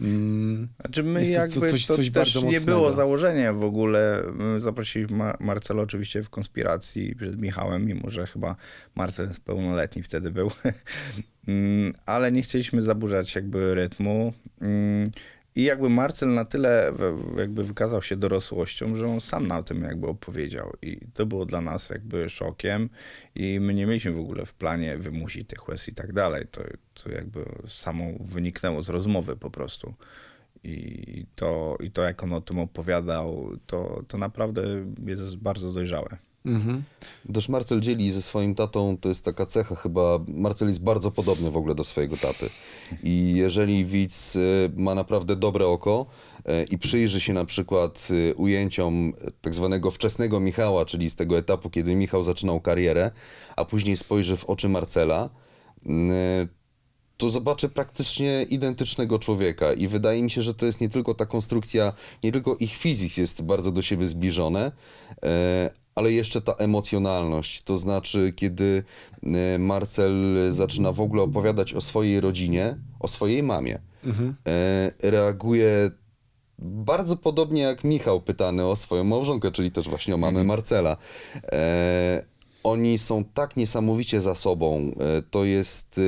[0.00, 2.64] Mm, Znaczy my Jest to jakby coś- to coś też nie mocnego.
[2.66, 4.22] było założenia w ogóle.
[4.34, 8.56] My Zaprosiliśmy Mar- Marcela oczywiście w konspiracji przed Michałem, mimo że chyba
[8.94, 10.50] Marcel jest pełnoletni wtedy był.
[11.48, 14.32] Mm, Ale nie chcieliśmy zaburzać jakby rytmu.
[15.56, 16.92] I jakby Marcel na tyle
[17.38, 20.72] jakby wykazał się dorosłością, że on sam na tym jakby opowiedział.
[20.82, 22.90] I to było dla nas jakby szokiem.
[23.34, 26.46] I my nie mieliśmy w ogóle w planie wymusić tych łez i tak dalej.
[26.50, 26.62] To,
[26.94, 29.94] to jakby samo wyniknęło z rozmowy po prostu.
[30.64, 34.62] I to, I to, jak on o tym opowiadał, to, to naprawdę
[35.06, 36.18] jest bardzo dojrzałe.
[36.46, 36.82] Mhm.
[37.34, 41.50] Też Marcel dzieli ze swoim tatą, to jest taka cecha chyba, Marcel jest bardzo podobny
[41.50, 42.50] w ogóle do swojego taty.
[43.02, 46.06] I jeżeli widz y, ma naprawdę dobre oko
[46.38, 51.38] y, i przyjrzy się na przykład y, ujęciom tak zwanego wczesnego Michała, czyli z tego
[51.38, 53.10] etapu, kiedy Michał zaczynał karierę,
[53.56, 55.30] a później spojrzy w oczy Marcela,
[55.86, 56.48] y,
[57.16, 61.26] to zobaczy praktycznie identycznego człowieka i wydaje mi się, że to jest nie tylko ta
[61.26, 61.92] konstrukcja,
[62.24, 64.72] nie tylko ich fizyk jest bardzo do siebie zbliżone,
[65.22, 68.82] e, ale jeszcze ta emocjonalność, to znaczy kiedy
[69.22, 70.12] e, Marcel
[70.48, 73.78] zaczyna w ogóle opowiadać o swojej rodzinie, o swojej mamie,
[74.46, 75.90] e, reaguje
[76.58, 80.96] bardzo podobnie jak Michał pytany o swoją małżonkę, czyli też właśnie o mamę Marcela.
[81.52, 82.24] E,
[82.64, 84.92] oni są tak niesamowicie za sobą.
[85.30, 86.00] To jest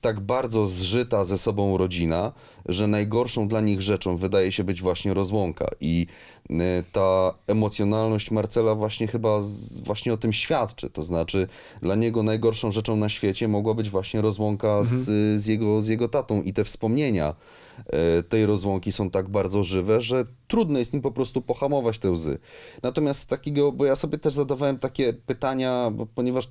[0.00, 2.32] tak bardzo zżyta ze sobą rodzina,
[2.66, 5.66] że najgorszą dla nich rzeczą wydaje się być właśnie rozłąka.
[5.80, 6.06] I
[6.50, 6.54] e,
[6.92, 10.90] ta emocjonalność Marcela właśnie chyba z, właśnie o tym świadczy.
[10.90, 11.48] To znaczy,
[11.82, 16.08] dla niego najgorszą rzeczą na świecie mogła być właśnie rozłąka z, z, jego, z jego
[16.08, 17.34] tatą i te wspomnienia
[17.86, 22.10] e, tej rozłąki są tak bardzo żywe, że trudno jest nim po prostu pohamować te
[22.10, 22.38] łzy.
[22.82, 26.48] Natomiast takiego, bo ja sobie też zadawałem takie pytania, ponieważ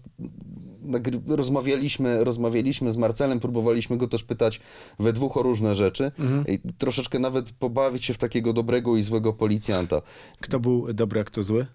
[1.28, 4.60] rozmawialiśmy, rozmawialiśmy z Marcelem, próbowaliśmy go też pytać
[5.00, 6.12] we dwóch o różne rzeczy
[6.48, 10.02] i troszeczkę nawet pobawić się w takiego dobrego i złego policjanta.
[10.42, 11.66] Kto był dobry, a kto zły?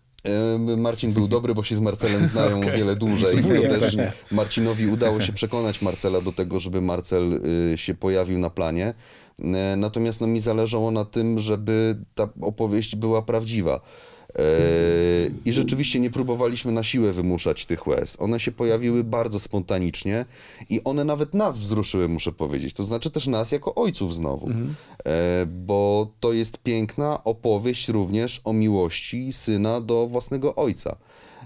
[0.77, 3.39] Marcin był dobry, bo się z Marcelem znają o wiele dłużej.
[3.39, 3.97] I to też
[4.33, 7.41] Marcinowi udało się przekonać Marcela do tego, żeby Marcel
[7.73, 8.95] y, się pojawił na planie.
[9.41, 13.81] E, Natomiast no, mi zależało na tym, żeby ta opowieść była prawdziwa.
[14.39, 14.43] E,
[15.45, 18.17] I rzeczywiście nie próbowaliśmy na siłę wymuszać tych łez.
[18.21, 20.25] One się pojawiły bardzo spontanicznie
[20.69, 22.75] i one nawet nas wzruszyły, muszę powiedzieć.
[22.75, 24.49] To znaczy też nas jako ojców znowu.
[25.07, 30.97] E, Bo to jest piękna opowieść również o miłości syna do własnego ojca.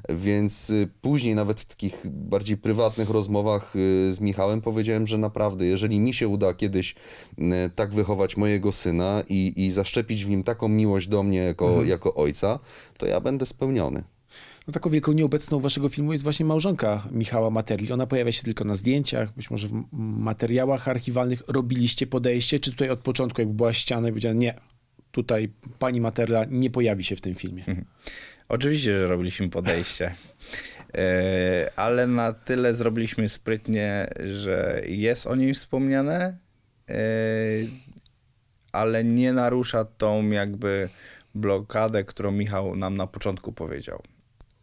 [0.09, 5.67] Więc y, później nawet w takich bardziej prywatnych rozmowach y, z Michałem powiedziałem, że naprawdę,
[5.67, 6.95] jeżeli mi się uda kiedyś
[7.39, 11.85] y, tak wychować mojego syna i, i zaszczepić w nim taką miłość do mnie jako,
[11.85, 12.59] jako ojca,
[12.99, 14.05] to ja będę spełniony.
[14.67, 17.93] No taką wielką nieobecną waszego filmu jest właśnie małżonka Michała Materli.
[17.93, 21.43] Ona pojawia się tylko na zdjęciach, być może w materiałach archiwalnych.
[21.49, 24.55] Robiliście podejście, czy tutaj od początku jakby była ściana i powiedziano, nie,
[25.11, 27.65] tutaj pani Materla nie pojawi się w tym filmie.
[28.49, 30.15] Oczywiście, że robiliśmy podejście.
[30.95, 36.37] E, Ale na tyle zrobiliśmy sprytnie, że jest o niej wspomniane,
[36.91, 36.97] e,
[38.73, 40.89] ale nie narusza tą jakby
[41.35, 44.03] blokadę, którą Michał nam na początku powiedział,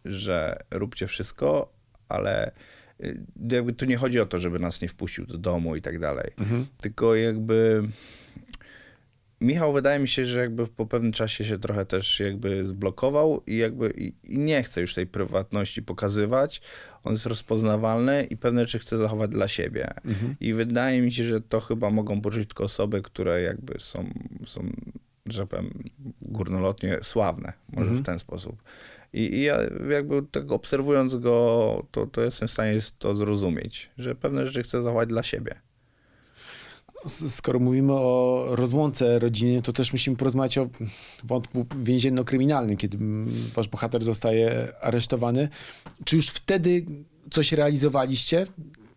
[0.06, 1.74] że róbcie wszystko,
[2.10, 2.52] ale
[3.04, 3.20] y,
[3.52, 6.32] jakby tu nie chodzi o to, żeby nas nie wpuścił do domu i tak dalej,
[6.78, 7.84] tylko jakby
[9.44, 13.58] Michał wydaje mi się, że jakby po pewnym czasie się trochę też jakby zblokował i
[13.58, 16.62] jakby i, i nie chce już tej prywatności pokazywać.
[17.04, 19.94] On jest rozpoznawalny i pewne rzeczy chce zachować dla siebie.
[20.40, 24.10] I wydaje mi się, że to chyba mogą poczuć tylko osoby, które jakby są,
[24.46, 24.70] są
[25.26, 25.84] że powiem,
[26.22, 28.64] górnolotnie sławne, może w ten sposób.
[29.14, 29.58] I, I ja
[29.90, 34.82] jakby tak obserwując go, to, to jestem w stanie to zrozumieć, że pewne rzeczy chce
[34.82, 35.56] zachować dla siebie.
[37.06, 40.70] Skoro mówimy o rozłące rodziny, to też musimy porozmawiać o
[41.24, 45.50] wątku więzienno-kryminalnym, kiedy mm, wasz bohater zostaje aresztowany.
[46.06, 46.86] Czy już wtedy
[47.32, 48.48] coś realizowaliście?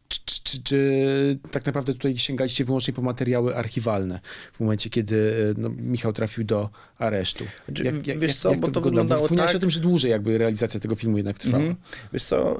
[0.08, 4.20] Czy, czy, czy, czy tak naprawdę tutaj sięgaliście wyłącznie po materiały archiwalne
[4.52, 7.44] w momencie, kiedy no, Michał trafił do aresztu?
[7.64, 9.22] Znaczy, wiesz co, bo to wyglądało?
[9.22, 11.62] wyglądało tak- o tym, że dłużej jakby realizacja tego filmu jednak trwała.
[11.62, 11.76] Mhm.
[12.12, 12.58] Wiesz co,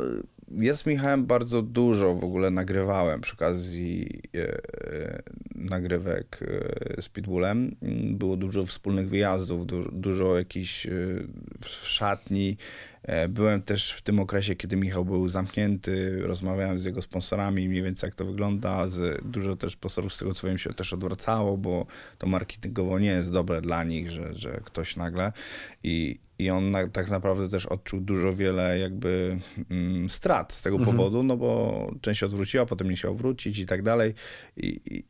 [0.50, 5.22] ja z Michałem bardzo dużo w ogóle nagrywałem przy okazji e, e,
[5.54, 6.40] nagrywek
[6.96, 7.76] e, z Pitbullem.
[8.11, 10.87] Było dużo wspólnych wyjazdów, du, dużo jakichś
[11.61, 12.56] w szatni.
[13.28, 18.09] Byłem też w tym okresie, kiedy Michał był zamknięty, rozmawiałem z jego sponsorami, mniej więcej
[18.09, 18.88] jak to wygląda.
[18.88, 21.87] Z, dużo też sponsorów z tego co wiem się też odwracało, bo
[22.18, 25.32] to marketingowo nie jest dobre dla nich, że, że ktoś nagle
[25.82, 29.38] i, i on na, tak naprawdę też odczuł dużo wiele jakby
[29.70, 33.83] mm, strat z tego powodu, no bo część odwróciła, potem nie chciał wrócić i tak
[33.83, 34.14] dalej.
[34.57, 35.05] I, i,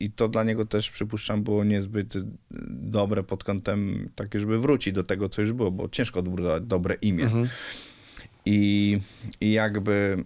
[0.00, 2.24] i to dla niego też, przypuszczam, było niezbyt y,
[2.70, 6.94] dobre pod kątem takie, żeby wrócić do tego, co już było, bo ciężko odbudować dobre
[6.94, 7.28] imię.
[8.46, 8.98] I,
[9.40, 10.24] I jakby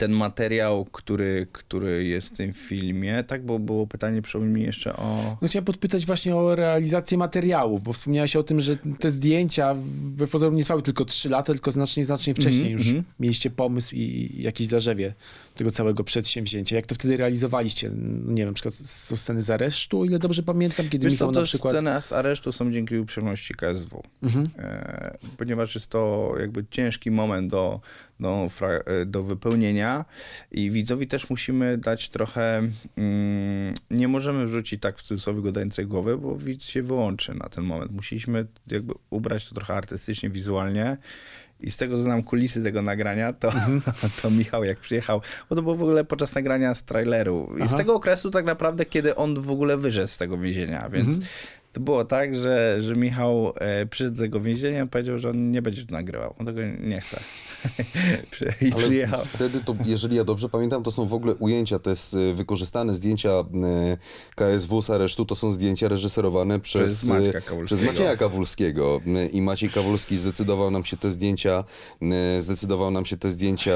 [0.00, 4.96] ten materiał, który, który jest w tym filmie, tak, bo było pytanie, przypomnij mi jeszcze
[4.96, 5.36] o...
[5.42, 9.76] No chciałem podpytać właśnie o realizację materiałów, bo wspomniałeś o tym, że te zdjęcia
[10.16, 13.04] we pozoru nie trwały tylko 3 lata, tylko znacznie, znacznie wcześniej już mhm.
[13.20, 15.14] mieliście pomysł i jakieś zarzewie
[15.60, 16.76] tego całego przedsięwzięcia.
[16.76, 17.90] Jak to wtedy realizowaliście?
[17.94, 21.30] No nie wiem, na przykład są sceny z aresztu, ile dobrze pamiętam, kiedy Wiesz Michał
[21.30, 21.74] na przykład...
[21.74, 24.02] sceny z aresztu są dzięki uprzejmości KSW.
[24.58, 27.80] E, ponieważ jest to jakby ciężki moment do,
[28.20, 28.48] do,
[28.86, 30.04] e, do wypełnienia
[30.50, 32.58] i widzowi też musimy dać trochę,
[32.96, 37.48] mm, nie możemy wrzucić tak w cudzysłowie go dającej głowy, bo widz się wyłączy na
[37.48, 37.92] ten moment.
[37.92, 40.96] Musieliśmy jakby ubrać to trochę artystycznie, wizualnie.
[41.62, 43.52] I z tego, co znam kulisy tego nagrania, to,
[44.22, 45.20] to Michał jak przyjechał,
[45.50, 47.54] bo to było w ogóle podczas nagrania z traileru.
[47.56, 47.76] I z Aha.
[47.76, 51.18] tego okresu tak naprawdę, kiedy on w ogóle wyszedł z tego więzienia, więc
[51.72, 55.62] to było tak, że, że Michał e, przyszedł z tego więzienia powiedział, że on nie
[55.62, 56.34] będzie tu nagrywał.
[56.38, 57.20] On tego nie chce.
[58.60, 59.24] I Ale przyjechał.
[59.24, 63.30] wtedy to, jeżeli ja dobrze pamiętam, to są w ogóle ujęcia, te s- wykorzystane zdjęcia
[63.30, 63.44] e,
[64.36, 67.64] KSW z aresztu, to są zdjęcia reżyserowane przez, Przez e, Kawulskiego.
[67.66, 69.00] przez Macieja Kawulskiego.
[69.16, 71.64] E, I Maciej Kawulski zdecydował nam się te zdjęcia,
[72.36, 73.72] e, zdecydował nam się te zdjęcia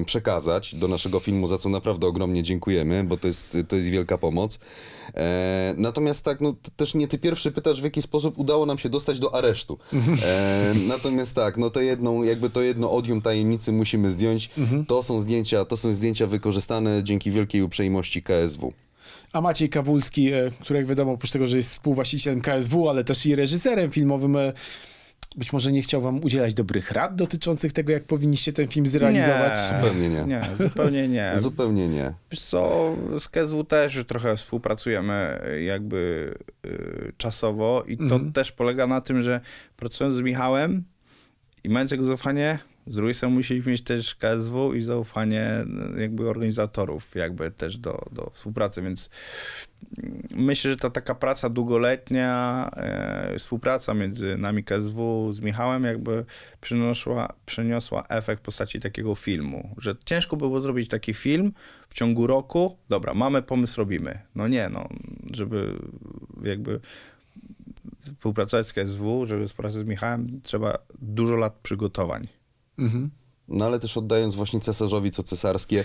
[0.00, 3.88] e, przekazać do naszego filmu, za co naprawdę ogromnie dziękujemy, bo to jest, to jest
[3.88, 4.58] wielka pomoc.
[5.14, 8.88] E, natomiast tak, no też nie ty pierwszy pytasz, w jaki sposób udało nam się
[8.88, 9.78] dostać do aresztu.
[10.24, 14.50] E, natomiast tak, no to jedną, jakby to jedno odium tajemnicy musimy zdjąć.
[14.88, 18.72] To są zdjęcia, to są zdjęcia wykorzystane dzięki wielkiej uprzejmości KSW.
[19.32, 23.26] A Maciej Kawulski, e, który jak wiadomo, oprócz tego, że jest współwłaścicielem KSW, ale też
[23.26, 24.52] i reżyserem filmowym, e,
[25.38, 29.58] być może nie chciał wam udzielać dobrych rad dotyczących tego, jak powinniście ten film zrealizować.
[29.58, 29.76] Nie.
[29.76, 30.24] Zupełnie nie.
[30.24, 31.32] Nie, zupełnie nie.
[31.38, 32.14] Zupełnie nie.
[32.30, 36.34] Wiesz co, z KSW też już trochę współpracujemy jakby
[36.66, 39.40] y, czasowo i to też polega na tym, że
[39.76, 40.84] pracując z Michałem
[41.64, 45.64] i mając jego zaufanie, z drugiej strony musieliśmy mieć też KSW i zaufanie
[45.96, 49.10] y, jakby organizatorów jakby też do, do współpracy, więc
[50.34, 56.24] myślę, że ta taka praca długoletnia, e, współpraca między nami KSW z Michałem jakby
[56.60, 61.52] przyniosła, przyniosła efekt w postaci takiego filmu, że ciężko było zrobić taki film
[61.88, 64.18] w ciągu roku, dobra, mamy pomysł, robimy.
[64.34, 64.88] No nie, no,
[65.32, 65.78] żeby
[66.42, 66.80] jakby
[68.00, 72.28] współpracować z KSW, żeby współpracować z Michałem, trzeba dużo lat przygotowań.
[72.78, 73.10] Mhm.
[73.48, 75.84] No ale też oddając właśnie cesarzowi co cesarskie,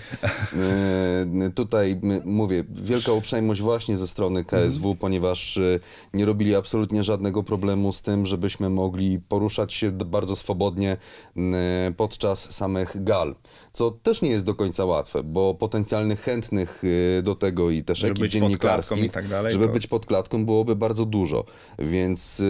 [1.46, 5.80] e, tutaj mówię, wielka uprzejmość właśnie ze strony KSW, ponieważ e,
[6.14, 10.96] nie robili absolutnie żadnego problemu z tym, żebyśmy mogli poruszać się bardzo swobodnie
[11.36, 13.34] e, podczas samych gal,
[13.72, 16.82] co też nie jest do końca łatwe, bo potencjalnych chętnych
[17.22, 20.76] do tego i też Żeby ekip dziennikarskich, tak dalej, żeby to- być pod klatką byłoby
[20.76, 21.44] bardzo dużo,
[21.78, 22.42] więc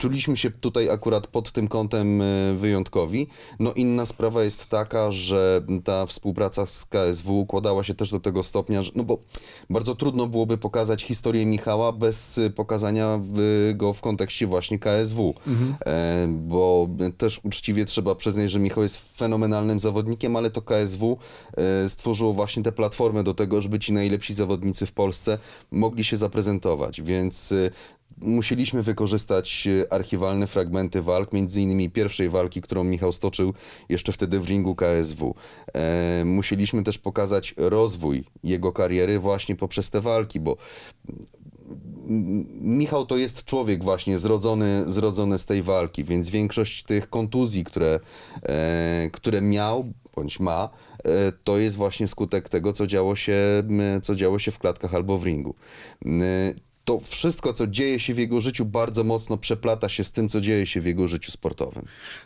[0.00, 3.26] czuliśmy się tutaj akurat pod tym kątem y, wyjątkowi.
[3.58, 8.42] No inna sprawa jest taka, że ta współpraca z KSW układała się też do tego
[8.42, 9.18] stopnia, że, no bo
[9.70, 15.34] bardzo trudno byłoby pokazać historię Michała bez y, pokazania w, go w kontekście właśnie KSW,
[15.86, 21.18] e, bo też uczciwie trzeba przyznać, że Michał jest fenomenalnym zawodnikiem, ale to KSW
[21.56, 25.38] e, stworzyło właśnie tę platformę do tego, żeby ci najlepsi zawodnicy w Polsce
[25.70, 27.70] mogli się zaprezentować, więc e,
[28.22, 33.54] musieliśmy wykorzystać e, archiwalne fragmenty walk, między innymi pierwszej walki, którą Michał stoczył
[33.88, 35.34] jeszcze wtedy w ringu KSW.
[35.74, 40.56] E, musieliśmy też pokazać rozwój jego kariery właśnie poprzez te walki, bo
[42.60, 48.00] Michał to jest człowiek właśnie zrodzony, zrodzony z tej walki, więc większość tych kontuzji, które,
[48.42, 49.84] e, które miał
[50.16, 50.68] bądź ma,
[51.44, 53.38] to jest właśnie skutek tego, co działo się,
[54.02, 55.54] co działo się w klatkach albo w ringu.
[56.90, 60.40] To wszystko, co dzieje się w jego życiu, bardzo mocno przeplata się z tym, co
[60.40, 61.84] dzieje się w jego życiu sportowym.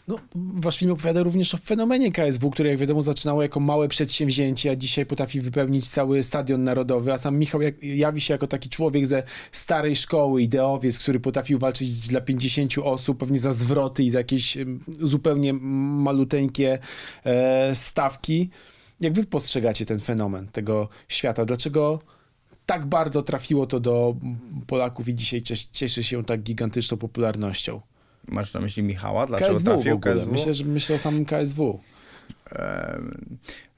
[0.09, 4.71] No, wasz film opowiada również o fenomenie KSW, które jak wiadomo zaczynało jako małe przedsięwzięcie,
[4.71, 9.07] a dzisiaj potrafi wypełnić cały stadion narodowy, a sam Michał jawi się jako taki człowiek
[9.07, 9.23] ze
[9.53, 14.59] starej szkoły, ideowiec, który potrafił walczyć dla 50 osób, pewnie za zwroty i za jakieś
[15.01, 16.79] zupełnie maluteńkie
[17.25, 18.51] e, stawki.
[19.01, 21.45] Jak wy postrzegacie ten fenomen tego świata?
[21.45, 21.99] Dlaczego
[22.67, 24.17] tak bardzo trafiło to do
[24.67, 27.81] Polaków i dzisiaj cies- cieszy się tak gigantyczną popularnością?
[28.29, 29.27] Masz na myśli Michała?
[29.27, 30.01] Dlaczego KSW trafił.
[30.01, 30.33] KSW?
[30.33, 31.81] Myślę, że myślę o samym KSW.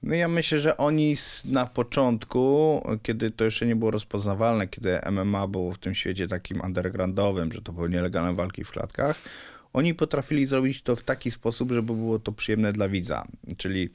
[0.02, 1.14] No ja myślę, że oni
[1.44, 6.60] na początku, kiedy to jeszcze nie było rozpoznawalne, kiedy MMA było w tym świecie takim
[6.60, 9.16] undergroundowym, że to były nielegalne walki w klatkach,
[9.72, 13.24] oni potrafili zrobić to w taki sposób, żeby było to przyjemne dla widza.
[13.56, 13.90] Czyli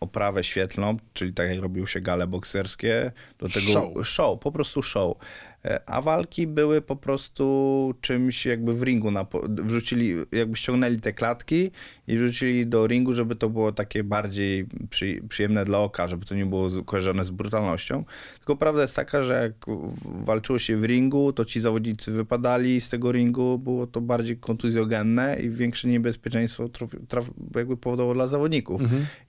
[0.00, 4.06] oprawę świetlną, czyli tak jak robił się gale bokserskie, do tego Show.
[4.08, 5.16] show, po prostu show.
[5.64, 11.12] E, A walki były po prostu czymś jakby w ringu, na, wrzucili, jakby ściągnęli te
[11.12, 11.70] klatki
[12.08, 16.34] i wrzucili do ringu, żeby to było takie bardziej przy, przyjemne dla oka, żeby to
[16.34, 18.04] nie było kojarzone z brutalnością.
[18.38, 22.88] Tylko prawda jest taka, że jak walczyło się w ringu, to ci zawodnicy wypadali z
[22.88, 28.80] tego ringu, było to bardziej kontuzjogenne i większe niebezpieczeństwo traf, traf, jakby powodowało dla zawodników.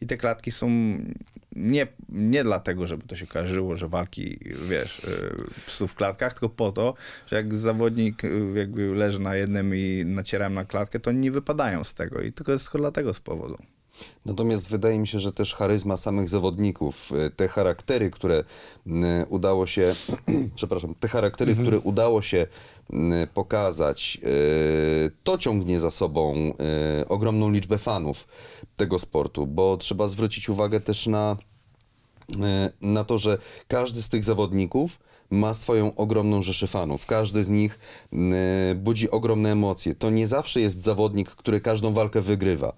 [0.02, 0.70] I te klatki są
[1.56, 6.50] nie, nie dlatego, żeby to się kojarzyło, że walki, wiesz, y, psów w klatkach, tylko
[6.50, 6.94] po to,
[7.28, 11.32] że jak zawodnik y, jakby leży na jednym i nacierałem na klatkę, to oni nie
[11.32, 13.58] wypadają z tego i tylko jest tylko dlatego z powodu.
[14.26, 18.44] Natomiast wydaje mi się, że też charyzma samych zawodników, y, te charaktery, które
[18.88, 18.92] y,
[19.30, 19.96] udało się,
[20.56, 22.48] przepraszam, te charaktery, które udało się
[23.34, 24.22] pokazać,
[25.24, 26.54] to ciągnie za sobą
[27.08, 28.28] ogromną liczbę fanów
[28.76, 31.38] tego sportu, bo trzeba zwrócić uwagę też na
[32.82, 35.00] na to, że każdy z tych zawodników
[35.30, 37.06] ma swoją ogromną rzeszę fanów.
[37.06, 37.80] Każdy z nich
[38.14, 38.18] e,
[38.76, 39.96] budzi ogromne emocje.
[39.96, 42.74] To nie zawsze jest zawodnik, który każdą walkę wygrywa.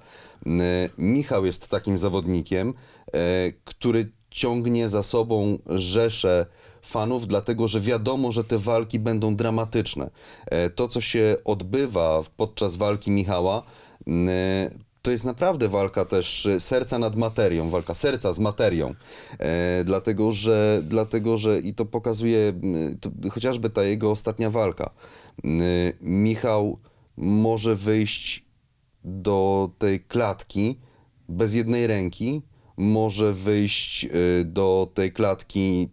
[0.45, 0.49] E,
[0.97, 2.73] Michał jest takim zawodnikiem,
[3.13, 6.45] e, który ciągnie za sobą rzeszę
[6.81, 10.09] fanów, dlatego że wiadomo, że te walki będą dramatyczne.
[10.75, 13.63] To, co się odbywa podczas walki Michała,
[14.07, 14.29] m,
[15.01, 18.95] to jest naprawdę walka też e, serca nad materią, walka serca z materią.
[19.39, 22.53] E, dlatego, że, dlatego, że i to pokazuje
[23.01, 24.89] to, chociażby ta jego ostatnia walka.
[25.43, 25.61] M,
[26.01, 26.79] Michał
[27.17, 28.45] może wyjść
[29.03, 30.79] do tej klatki
[31.29, 32.41] bez jednej ręki,
[32.77, 35.89] może wyjść y, do tej klatki,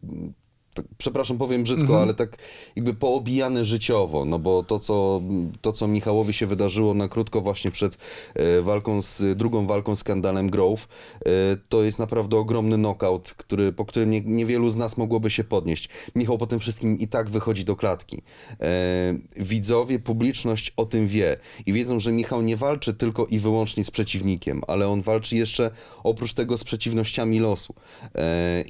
[0.79, 2.39] tak, przepraszam, powiem brzydko, ale tak
[2.77, 5.21] jakby poobijany życiowo, no bo to co,
[5.61, 7.99] to, co Michałowi się wydarzyło na krótko właśnie przed
[8.35, 10.89] e, walką z, drugą walką z skandalem Grove,
[11.27, 11.31] e,
[11.69, 15.89] to jest naprawdę ogromny knockout, który, po którym nie, niewielu z nas mogłoby się podnieść.
[16.15, 18.23] Michał po tym wszystkim i tak wychodzi do klatki.
[18.61, 23.85] E, widzowie, publiczność o tym wie i wiedzą, że Michał nie walczy tylko i wyłącznie
[23.85, 25.71] z przeciwnikiem, ale on walczy jeszcze
[26.05, 27.75] oprócz tego z przeciwnościami losu.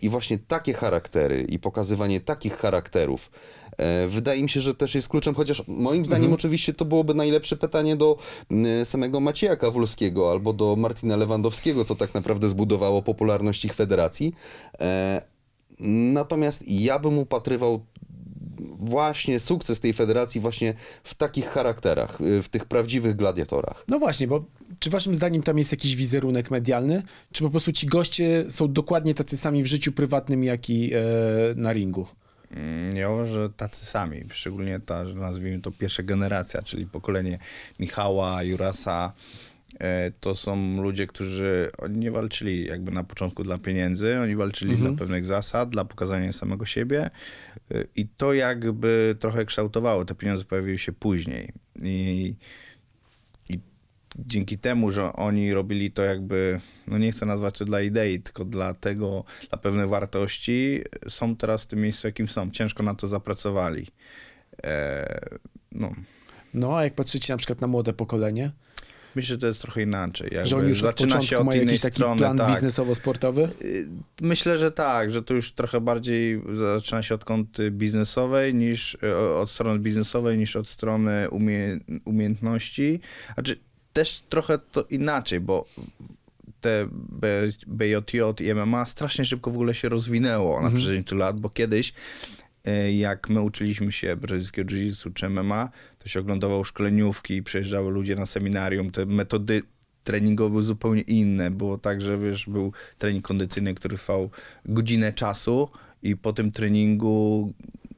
[0.02, 3.30] I właśnie takie charaktery i pokazywanie takich charakterów
[3.76, 7.56] e, wydaje mi się, że też jest kluczem, chociaż moim zdaniem oczywiście to byłoby najlepsze
[7.56, 8.16] pytanie do
[8.84, 14.34] samego Macieja Kawulskiego albo do Martina Lewandowskiego, co tak naprawdę zbudowało popularność ich federacji.
[14.80, 15.22] E,
[15.80, 17.80] Natomiast ja bym upatrywał
[18.78, 23.84] właśnie sukces tej federacji właśnie w takich charakterach, y, w tych prawdziwych gladiatorach.
[23.88, 24.44] No właśnie, bo
[24.78, 27.02] czy waszym zdaniem tam jest jakiś wizerunek medialny,
[27.32, 30.98] czy po prostu ci goście są dokładnie tacy sami w życiu prywatnym, jak i e,
[31.56, 32.06] na ringu?
[32.50, 37.38] Mm, Ja uważam, że tacy sami, szczególnie ta, że nazwijmy to pierwsza generacja, czyli pokolenie
[37.80, 39.12] Michała, Jurasa.
[39.80, 44.76] E, To są ludzie, którzy oni nie walczyli jakby na początku dla pieniędzy, oni walczyli
[44.76, 47.10] dla pewnych zasad, dla pokazania samego siebie
[47.70, 50.04] E, i to jakby trochę kształtowało.
[50.04, 51.52] Te pieniądze pojawiły się później
[51.82, 52.34] i,
[53.48, 53.58] i
[54.18, 58.44] dzięki temu, że oni robili to jakby, no nie chcę nazwać to dla idei, tylko
[58.44, 62.50] dla tego, dla pewnej wartości, są teraz w tym miejscu, jakim są.
[62.50, 63.86] Ciężko na to zapracowali.
[64.64, 65.20] E,
[65.72, 65.92] no,
[66.54, 68.50] No, a jak patrzycie na przykład na młode pokolenie,
[69.14, 70.28] myślę, że to jest trochę inaczej.
[70.32, 72.18] Jakby że oni już od zaczyna początku się od innej taki strony.
[72.18, 72.48] plan tak.
[72.48, 73.48] biznesowo-sportowy?
[73.62, 73.88] Y,
[74.20, 78.98] Myślę, że tak, że to już trochę bardziej zaczyna się od kąty biznesowej niż
[79.36, 83.00] od strony biznesowej niż od strony umie, umiejętności.
[83.34, 83.58] Znaczy
[83.92, 85.66] też trochę to inaczej, bo
[86.60, 86.88] te
[87.66, 91.92] BJJ i MMA strasznie szybko w ogóle się rozwinęło na przestrzeni tylu lat, bo kiedyś
[92.96, 98.26] jak my uczyliśmy się brazylijskiego jiu-jitsu czy MMA, to się oglądało szkoleniówki, przyjeżdżały ludzie na
[98.26, 99.62] seminarium, te metody
[100.04, 101.50] treningowe były zupełnie inne.
[101.50, 104.30] Było tak, że wiesz, był trening kondycyjny, który trwał
[104.64, 105.68] godzinę czasu
[106.02, 107.52] i po tym treningu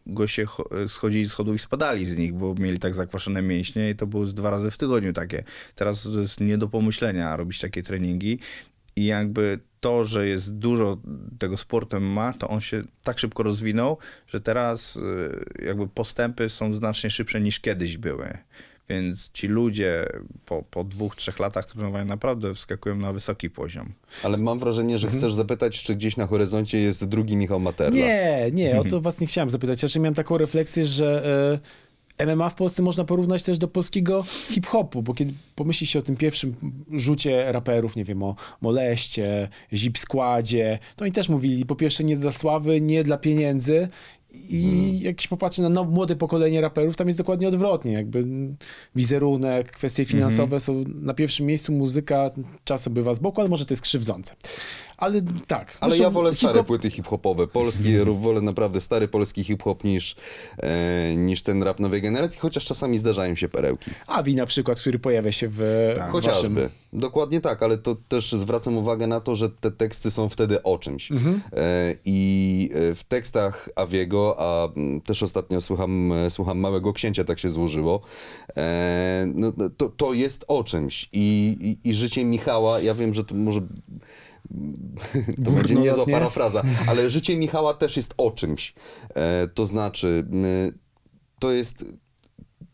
[0.07, 3.95] goście cho- schodzili z schodów i spadali z nich, bo mieli tak zakwaszone mięśnie i
[3.95, 5.45] to było dwa razy w tygodniu takie.
[5.75, 8.39] Teraz to jest nie do pomyślenia robić takie treningi
[8.97, 10.97] i jakby to, że jest dużo
[11.39, 16.75] tego sportu ma, to on się tak szybko rozwinął, że teraz y, jakby postępy są
[16.75, 18.39] znacznie szybsze niż kiedyś były.
[18.89, 20.07] Więc ci ludzie
[20.47, 23.93] po, po dwóch, trzech latach trenowania naprawdę wskakują na wysoki poziom.
[24.25, 27.97] Ale mam wrażenie, że chcesz zapytać, czy gdzieś na horyzoncie jest drugi Michał Materla.
[27.97, 29.83] Nie, nie, o to was nie chciałem zapytać.
[29.83, 31.25] Ja jeszcze miałem taką refleksję, że
[31.55, 31.90] e,
[32.27, 36.17] MMA w Polsce można porównać też do polskiego hip-hopu, bo kiedy pomyśli się o tym
[36.17, 36.55] pierwszym
[36.93, 42.17] rzucie raperów, nie wiem, o Moleście, Zip Składzie, to oni też mówili, po pierwsze nie
[42.17, 43.89] dla sławy, nie dla pieniędzy
[44.33, 48.27] i jak się popatrzy na now, młode pokolenie raperów, tam jest dokładnie odwrotnie, jakby
[48.97, 52.31] wizerunek, kwestie finansowe są na pierwszym miejscu, muzyka
[52.65, 54.35] czasem bywa z boku, ale może to jest krzywdzące.
[55.01, 55.77] Ale tak.
[55.81, 57.47] Ale zresztą ja wolę stare płyty hip-hopowe.
[57.47, 60.17] Polski, wolę naprawdę stary polski hip-hop niż,
[60.59, 63.91] e, niż ten rap nowej generacji, chociaż czasami zdarzają się perełki.
[64.07, 66.13] Avi na przykład, który pojawia się w Tak.
[66.13, 66.13] waszym...
[66.13, 66.71] Chociażby.
[66.93, 70.79] Dokładnie tak, ale to też zwracam uwagę na to, że te teksty są wtedy o
[70.79, 71.11] czymś.
[71.13, 71.41] Mhm.
[71.53, 74.69] E, I e, w tekstach Awiego, a
[75.05, 78.01] też ostatnio słucham, e, słucham Małego Księcia, tak się złożyło,
[78.57, 81.09] e, no, no, to, to jest o czymś.
[81.13, 83.61] I, i, I życie Michała, ja wiem, że to może
[85.45, 88.75] to będzie niezła parafraza, ale życie Michała też jest o czymś.
[89.15, 90.27] E, to znaczy,
[91.39, 91.85] to jest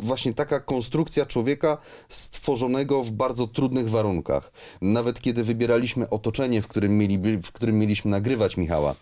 [0.01, 4.53] właśnie taka konstrukcja człowieka stworzonego w bardzo trudnych warunkach.
[4.81, 8.95] Nawet kiedy wybieraliśmy otoczenie, w którym, mieli, w którym mieliśmy nagrywać Michała,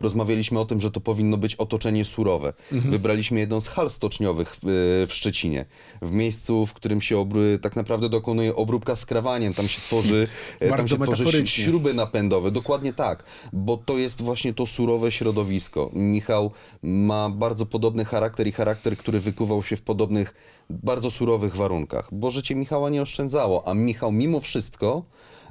[0.00, 2.52] Rozmawialiśmy o tym, że to powinno być otoczenie surowe.
[2.70, 5.66] Wybraliśmy jedną z hal stoczniowych w, w Szczecinie,
[6.02, 9.54] w miejscu, w którym się obry, tak naprawdę dokonuje obróbka skrawaniem.
[9.54, 10.28] Tam się tworzy,
[10.60, 12.50] e, tam się tworzy śruby napędowe.
[12.50, 15.90] Dokładnie tak, bo to jest właśnie to surowe środowisko.
[15.92, 16.50] Michał
[16.82, 20.34] ma bardzo podobny charakter i charakter, który wykuwał się w podobnych,
[20.70, 25.41] bardzo surowych warunkach, bo życie Michała nie oszczędzało, a Michał mimo wszystko, e,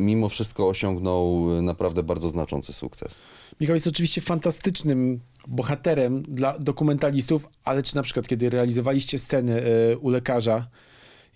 [0.00, 3.14] mimo wszystko osiągnął naprawdę bardzo znaczący sukces.
[3.60, 9.98] Michał jest oczywiście fantastycznym bohaterem dla dokumentalistów, ale czy na przykład, kiedy realizowaliście sceny e,
[9.98, 10.68] u lekarza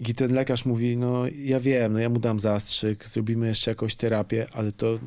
[0.00, 3.94] i ten lekarz mówi, no ja wiem, no ja mu dam zastrzyk, zrobimy jeszcze jakąś
[3.94, 4.98] terapię, ale to,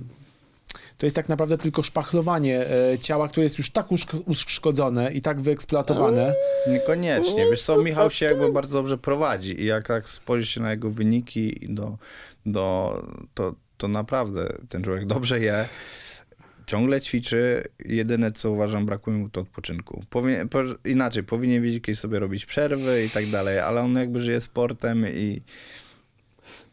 [0.99, 5.21] to jest tak naprawdę tylko szpachlowanie e, ciała, które jest już tak uszk- uszkodzone i
[5.21, 6.33] tak wyeksploatowane.
[6.67, 7.45] Niekoniecznie.
[7.51, 10.89] Wiesz co, Michał się jakby bardzo dobrze prowadzi i jak tak spojrzy się na jego
[10.89, 11.97] wyniki i do,
[12.45, 12.93] do,
[13.33, 15.65] to, to naprawdę ten człowiek dobrze je,
[16.65, 17.63] ciągle ćwiczy.
[17.85, 20.03] Jedyne, co uważam, brakuje mu to odpoczynku.
[20.09, 24.21] Powinien, po, inaczej, powinien wiedzieć, kiedy sobie robić przerwy i tak dalej, ale on jakby
[24.21, 25.41] żyje sportem i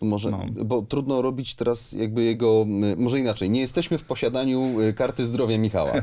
[0.00, 0.44] Może, No.
[0.64, 5.26] bo trudno robić teraz jakby jego, y, może inaczej, nie jesteśmy w posiadaniu y, karty
[5.26, 6.02] zdrowia Michała, E,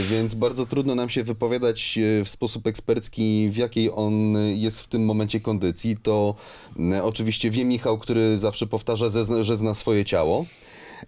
[0.12, 4.80] więc bardzo trudno nam się wypowiadać y, w sposób ekspercki, w jakiej on y, jest
[4.80, 5.96] w tym momencie kondycji.
[6.02, 6.34] To
[6.94, 9.06] y, oczywiście wie Michał, który zawsze powtarza,
[9.40, 10.46] że zna swoje ciało.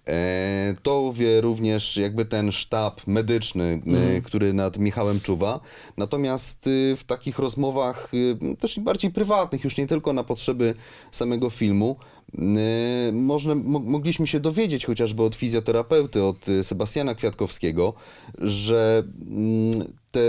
[0.08, 3.82] E, To wie również jakby ten sztab medyczny,
[4.16, 5.60] y, który nad Michałem czuwa.
[5.96, 10.74] Natomiast y, w takich rozmowach, y, też i bardziej prywatnych, już nie tylko na potrzeby
[11.12, 11.96] samego filmu,
[12.34, 17.94] y, można, mo- mogliśmy się dowiedzieć chociażby od fizjoterapeuty, od Sebastiana Kwiatkowskiego,
[18.38, 20.20] że mm, te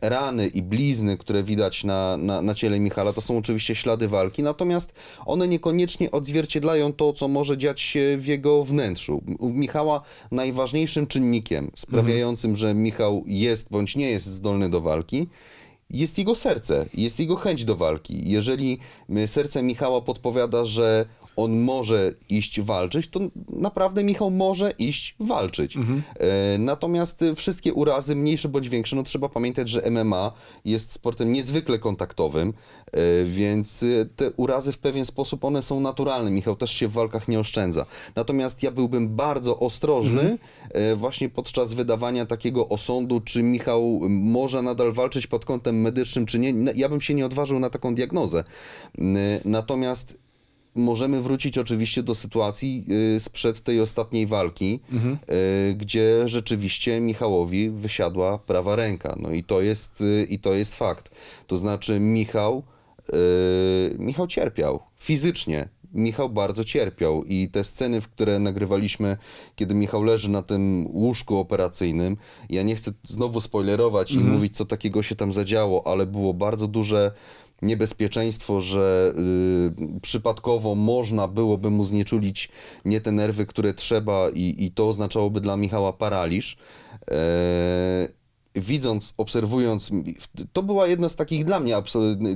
[0.00, 4.42] rany i blizny, które widać na, na, na ciele Michala, to są oczywiście ślady walki,
[4.42, 4.92] natomiast
[5.26, 9.22] one niekoniecznie odzwierciedlają to, co może dziać się w jego wnętrzu.
[9.38, 15.28] U Michała najważniejszym czynnikiem sprawiającym, że Michał jest bądź nie jest zdolny do walki,
[15.90, 18.30] jest jego serce, jest jego chęć do walki.
[18.30, 18.78] Jeżeli
[19.10, 25.76] y, serce Michała podpowiada, że on może iść walczyć, to naprawdę Michał może iść walczyć.
[25.76, 30.32] E, natomiast wszystkie urazy, mniejsze bądź większe, no trzeba pamiętać, że MMA
[30.64, 32.52] jest sportem niezwykle kontaktowym,
[32.92, 36.30] e, więc y, te urazy w pewien sposób one są naturalne.
[36.30, 37.86] Michał też się w walkach nie oszczędza.
[38.16, 40.38] Natomiast ja byłbym bardzo ostrożny
[40.70, 46.38] e, właśnie podczas wydawania takiego osądu, czy Michał może nadal walczyć pod kątem medycznym, czy
[46.38, 46.54] nie.
[46.74, 48.44] Ja bym się nie odważył na taką diagnozę.
[48.98, 50.16] N- Natomiast
[50.74, 52.84] możemy wrócić oczywiście do sytuacji
[53.16, 54.80] y, sprzed tej ostatniej walki,
[55.70, 59.16] y, gdzie rzeczywiście Michałowi wysiadła prawa ręka.
[59.20, 61.10] No i to jest, y, i to jest fakt.
[61.46, 62.62] To znaczy Michał,
[63.08, 63.12] y,
[63.98, 65.68] Michał cierpiał fizycznie.
[65.92, 69.16] Michał bardzo cierpiał i te sceny, w które nagrywaliśmy,
[69.56, 72.16] kiedy Michał leży na tym łóżku operacyjnym,
[72.50, 76.68] ja nie chcę znowu spoilerować i mówić, co takiego się tam zadziało, ale było bardzo
[76.68, 77.12] duże
[77.62, 79.14] niebezpieczeństwo, że
[79.96, 82.48] y, przypadkowo można byłoby mu znieczulić
[82.84, 86.56] nie te nerwy, które trzeba i, i to oznaczałoby dla Michała paraliż.
[87.10, 88.19] E,
[88.54, 89.90] widząc, obserwując,
[90.52, 91.74] to była jedna z takich dla mnie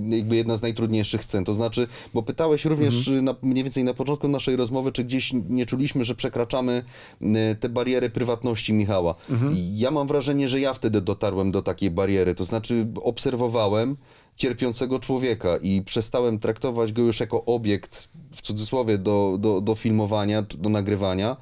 [0.08, 1.44] jakby jedna z najtrudniejszych scen.
[1.44, 5.66] To znaczy, bo pytałeś również na, mniej więcej na początku naszej rozmowy, czy gdzieś nie
[5.66, 6.82] czuliśmy, że przekraczamy
[7.22, 9.14] y, te bariery prywatności Michała.
[9.54, 12.34] I Ja mam wrażenie, że ja wtedy dotarłem do takiej bariery.
[12.34, 13.96] To znaczy, obserwowałem
[14.36, 20.42] cierpiącego człowieka i przestałem traktować go już jako obiekt, w cudzysłowie, do, do, do filmowania,
[20.42, 21.36] do nagrywania, e,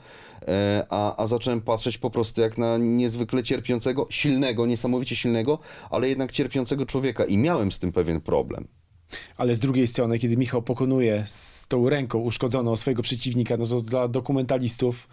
[0.88, 5.58] a, a zacząłem patrzeć po prostu jak na niezwykle cierpiącego, silnego, niesamowicie silnego,
[5.90, 8.68] ale jednak cierpiącego człowieka i miałem z tym pewien problem.
[9.36, 13.82] Ale z drugiej strony, kiedy Michał pokonuje z tą ręką uszkodzoną swojego przeciwnika, no to
[13.82, 15.08] dla dokumentalistów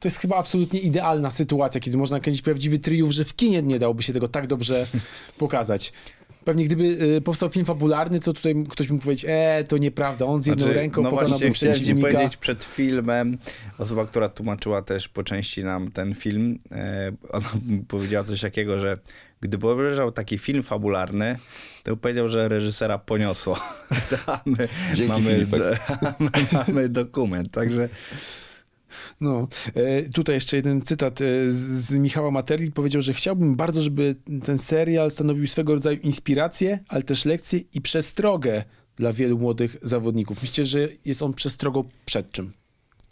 [0.00, 3.78] to jest chyba absolutnie idealna sytuacja, kiedy można kręcić prawdziwy triumf, że w kinie nie
[3.78, 4.86] dałoby się tego tak dobrze
[5.38, 5.92] pokazać.
[6.44, 10.42] Pewnie gdyby y, powstał film fabularny, to tutaj ktoś mógł powiedzieć, e, to nieprawda, on
[10.42, 12.10] z jedną Znaczy, ręką no pokonałby właśnie, chciałem ci przeciwnika.
[12.10, 13.38] powiedzieć przed filmem,
[13.78, 17.50] osoba, która tłumaczyła też po części nam ten film, e, ona
[17.88, 18.98] powiedziała coś takiego, że
[19.40, 21.38] gdyby obejrzał taki film fabularny,
[21.82, 23.56] to powiedział, że reżysera poniosło.
[24.26, 25.80] A my, Dzięki, mamy, Filipek.
[25.88, 27.88] a my mamy dokument, także
[29.20, 32.72] No, e, tutaj jeszcze jeden cytat e, z, Michała Materli.
[32.72, 37.80] Powiedział, że chciałbym bardzo, żeby ten serial stanowił swego rodzaju inspirację, ale też lekcję i
[37.80, 38.64] przestrogę
[38.96, 40.42] dla wielu młodych zawodników.
[40.42, 42.52] Myślę, że jest on przestrogą przed czym?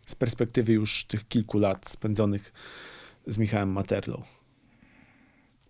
[0.06, 2.52] Z perspektywy już tych kilku lat spędzonych
[3.26, 4.22] z Michałem Materlą.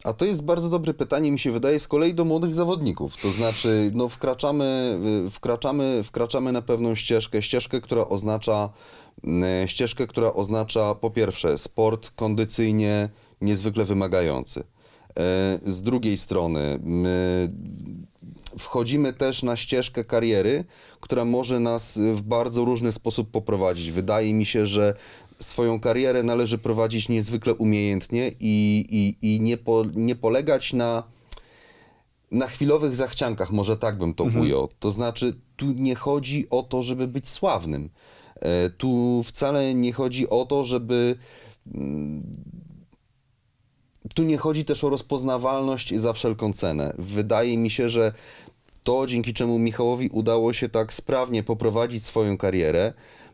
[0.04, 3.16] A to jest bardzo dobre pytanie, mi się wydaje, z kolei do młodych zawodników.
[3.16, 4.98] To znaczy, no wkraczamy,
[5.30, 8.70] wkraczamy, wkraczamy na pewną ścieżkę, ścieżkę, która oznacza,
[9.66, 13.08] ścieżkę, która oznacza po pierwsze sport kondycyjnie
[13.40, 14.60] niezwykle wymagający.
[14.60, 14.64] Y,
[15.64, 17.48] Z drugiej strony, my
[18.58, 20.64] wchodzimy też na ścieżkę kariery,
[21.00, 23.90] która może nas w bardzo różny sposób poprowadzić.
[23.90, 24.94] Wydaje mi się, że
[25.40, 31.02] swoją karierę należy prowadzić niezwykle umiejętnie i, i, i nie, po, nie polegać na,
[32.30, 34.68] na chwilowych zachciankach, może tak bym to ujął.
[34.78, 37.90] To znaczy, tu nie chodzi o to, żeby być sławnym.
[38.40, 41.16] E, Tu wcale nie chodzi o to, żeby
[44.14, 46.94] tu nie chodzi też o rozpoznawalność za wszelką cenę.
[46.98, 48.12] Wydaje mi się, że
[48.82, 52.92] to, dzięki czemu Michałowi udało się tak sprawnie poprowadzić swoją karierę,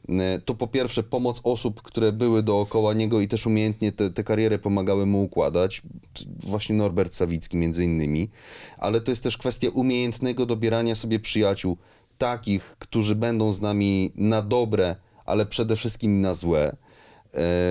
[0.09, 4.25] e, to po pierwsze pomoc osób, które były dookoła niego i też umiejętnie tę te,
[4.25, 5.83] karierę pomagały mu układać,
[6.43, 8.31] właśnie Norbert Sawicki między innymi,
[8.79, 11.77] ale to jest też kwestia umiejętnego dobierania sobie przyjaciół,
[12.19, 14.97] takich, którzy będą z nami na dobre,
[15.27, 16.77] ale przede wszystkim na złe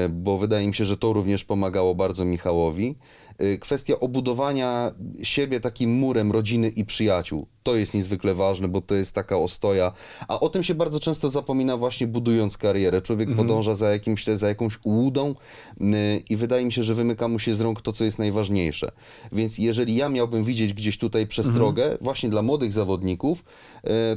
[0.10, 2.96] bo wydaje mi się, że to również pomagało bardzo Michałowi.
[3.38, 4.92] E, Kwestia obudowania
[5.24, 7.48] siebie takim murem rodziny i przyjaciół.
[7.64, 9.92] To jest niezwykle ważne, bo to jest taka ostoja.
[10.28, 13.02] A o tym się bardzo często zapomina właśnie budując karierę.
[13.02, 15.36] Człowiek podąża za, jakimś, za jakąś ułudą
[15.82, 15.84] y,
[16.30, 18.92] i wydaje mi się, że wymyka mu się z rąk to, co jest najważniejsze.
[19.32, 23.44] Więc jeżeli ja miałbym widzieć gdzieś tutaj przestrogę właśnie dla młodych zawodników,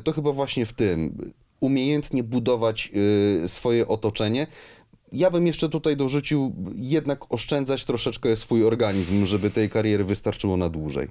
[0.05, 1.32] to chyba właśnie w tym.
[1.61, 2.92] Umiejętnie budować
[3.47, 4.47] swoje otoczenie,
[5.18, 10.68] ja bym jeszcze tutaj dorzucił, jednak oszczędzać troszeczkę swój organizm, żeby tej kariery wystarczyło na
[10.68, 11.08] dłużej.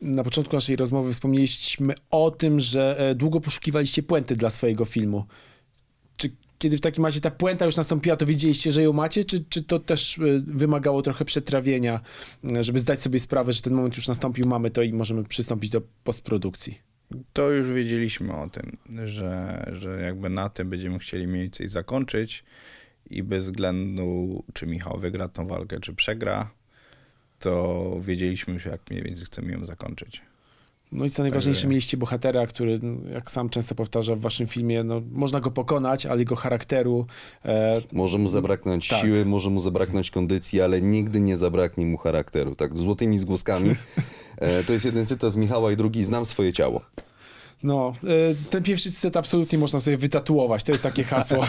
[0.00, 5.24] Na początku naszej rozmowy wspomnieliśmy o tym, że e, długo poszukiwaliście puenty dla swojego filmu.
[6.16, 9.44] Czy kiedy w takim razie ta puenta już nastąpiła, to wiedzieliście, że ją macie, czy,
[9.48, 12.00] czy to też e, wymagało trochę przetrawienia,
[12.56, 15.70] e, żeby zdać sobie sprawę, że ten moment już nastąpił, mamy to i możemy przystąpić
[15.70, 16.92] do postprodukcji?
[17.32, 22.44] to już wiedzieliśmy o tym, że, że jakby na tym będziemy chcieli mniej więcej zakończyć
[23.12, 26.50] i bez względu, czy Michał wygra tą walkę, czy przegra,
[27.38, 30.22] to wiedzieliśmy już, jak mniej więcej chcemy ją zakończyć.
[30.92, 34.46] No i co najważniejsze, Także- mieliście bohatera, który, no, jak sam często powtarza w waszym
[34.46, 37.06] filmie, no, można go pokonać, ale jego charakteru
[37.44, 39.00] e, Może mu zabraknąć Tak.
[39.00, 42.54] siły, może mu zabraknąć kondycji, ale nigdy nie zabraknie mu charakteru.
[42.54, 43.70] Tak, złotymi zgłoskami.
[44.38, 46.80] E, to jest jeden cytat z Michała i drugi znam swoje ciało.
[47.62, 48.08] No, e,
[48.50, 50.64] ten pierwszy cytat absolutnie można sobie wytatuować.
[50.64, 51.46] To jest takie hasło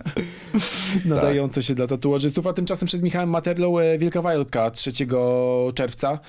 [1.04, 2.46] nadające się dla tatuażystów.
[2.46, 4.92] A tymczasem przed Michałem Materlą e, Wielka Walka 3
[5.74, 6.20] czerwca.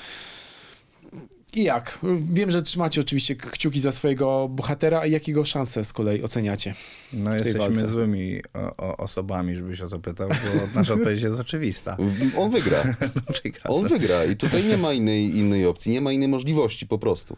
[1.53, 1.99] I jak?
[2.19, 6.75] Wiem, że trzymacie oczywiście kciuki za swojego bohatera, a jakiego szanse z kolei oceniacie?
[7.13, 7.87] No jesteśmy walce.
[7.87, 11.97] złymi o, o, osobami, żebyś o to pytał, bo nasza odpowiedź jest oczywista.
[12.37, 12.83] On wygra.
[13.43, 13.63] Wygra.
[13.63, 17.37] On wygra i tutaj nie ma innej, innej opcji, nie ma innej możliwości po prostu.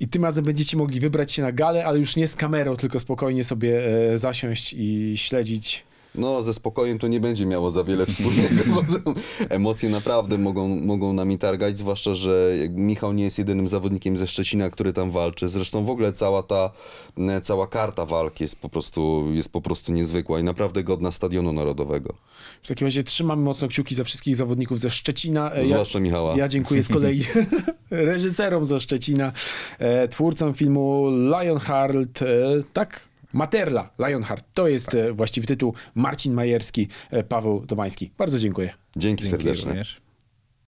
[0.00, 3.00] I tym razem będziecie mogli wybrać się na galę, ale już nie z kamerą, tylko
[3.00, 5.84] spokojnie sobie e, zasiąść i śledzić
[6.14, 8.84] No, ze spokojem to nie będzie miało za wiele wspólnego,
[9.48, 14.70] emocje naprawdę mogą, mogą nami targać, zwłaszcza, że Michał nie jest jedynym zawodnikiem ze Szczecina,
[14.70, 15.48] który tam walczy.
[15.48, 16.70] Zresztą w ogóle cała ta,
[17.18, 21.52] e, cała karta walki jest po prostu, jest po prostu niezwykła i naprawdę godna Stadionu
[21.52, 22.14] Narodowego.
[22.62, 25.52] W takim razie trzymamy mocno kciuki za wszystkich zawodników ze Szczecina.
[25.52, 26.36] E, Zwłaszcza Michała.
[26.36, 27.24] Ja dziękuję z kolei
[27.90, 29.32] reżyserom ze Szczecina,
[29.78, 32.24] e, twórcom filmu Lionheart,
[32.72, 33.11] tak?
[33.32, 34.44] Materla, Lionheart.
[34.54, 35.74] To jest e, właściwy tytuł.
[35.94, 38.10] Marcin Majerski, e, Paweł Domański.
[38.18, 38.68] Bardzo dziękuję.
[38.68, 39.68] Dzięki, Dzięki serdecznie.
[39.68, 40.01] również.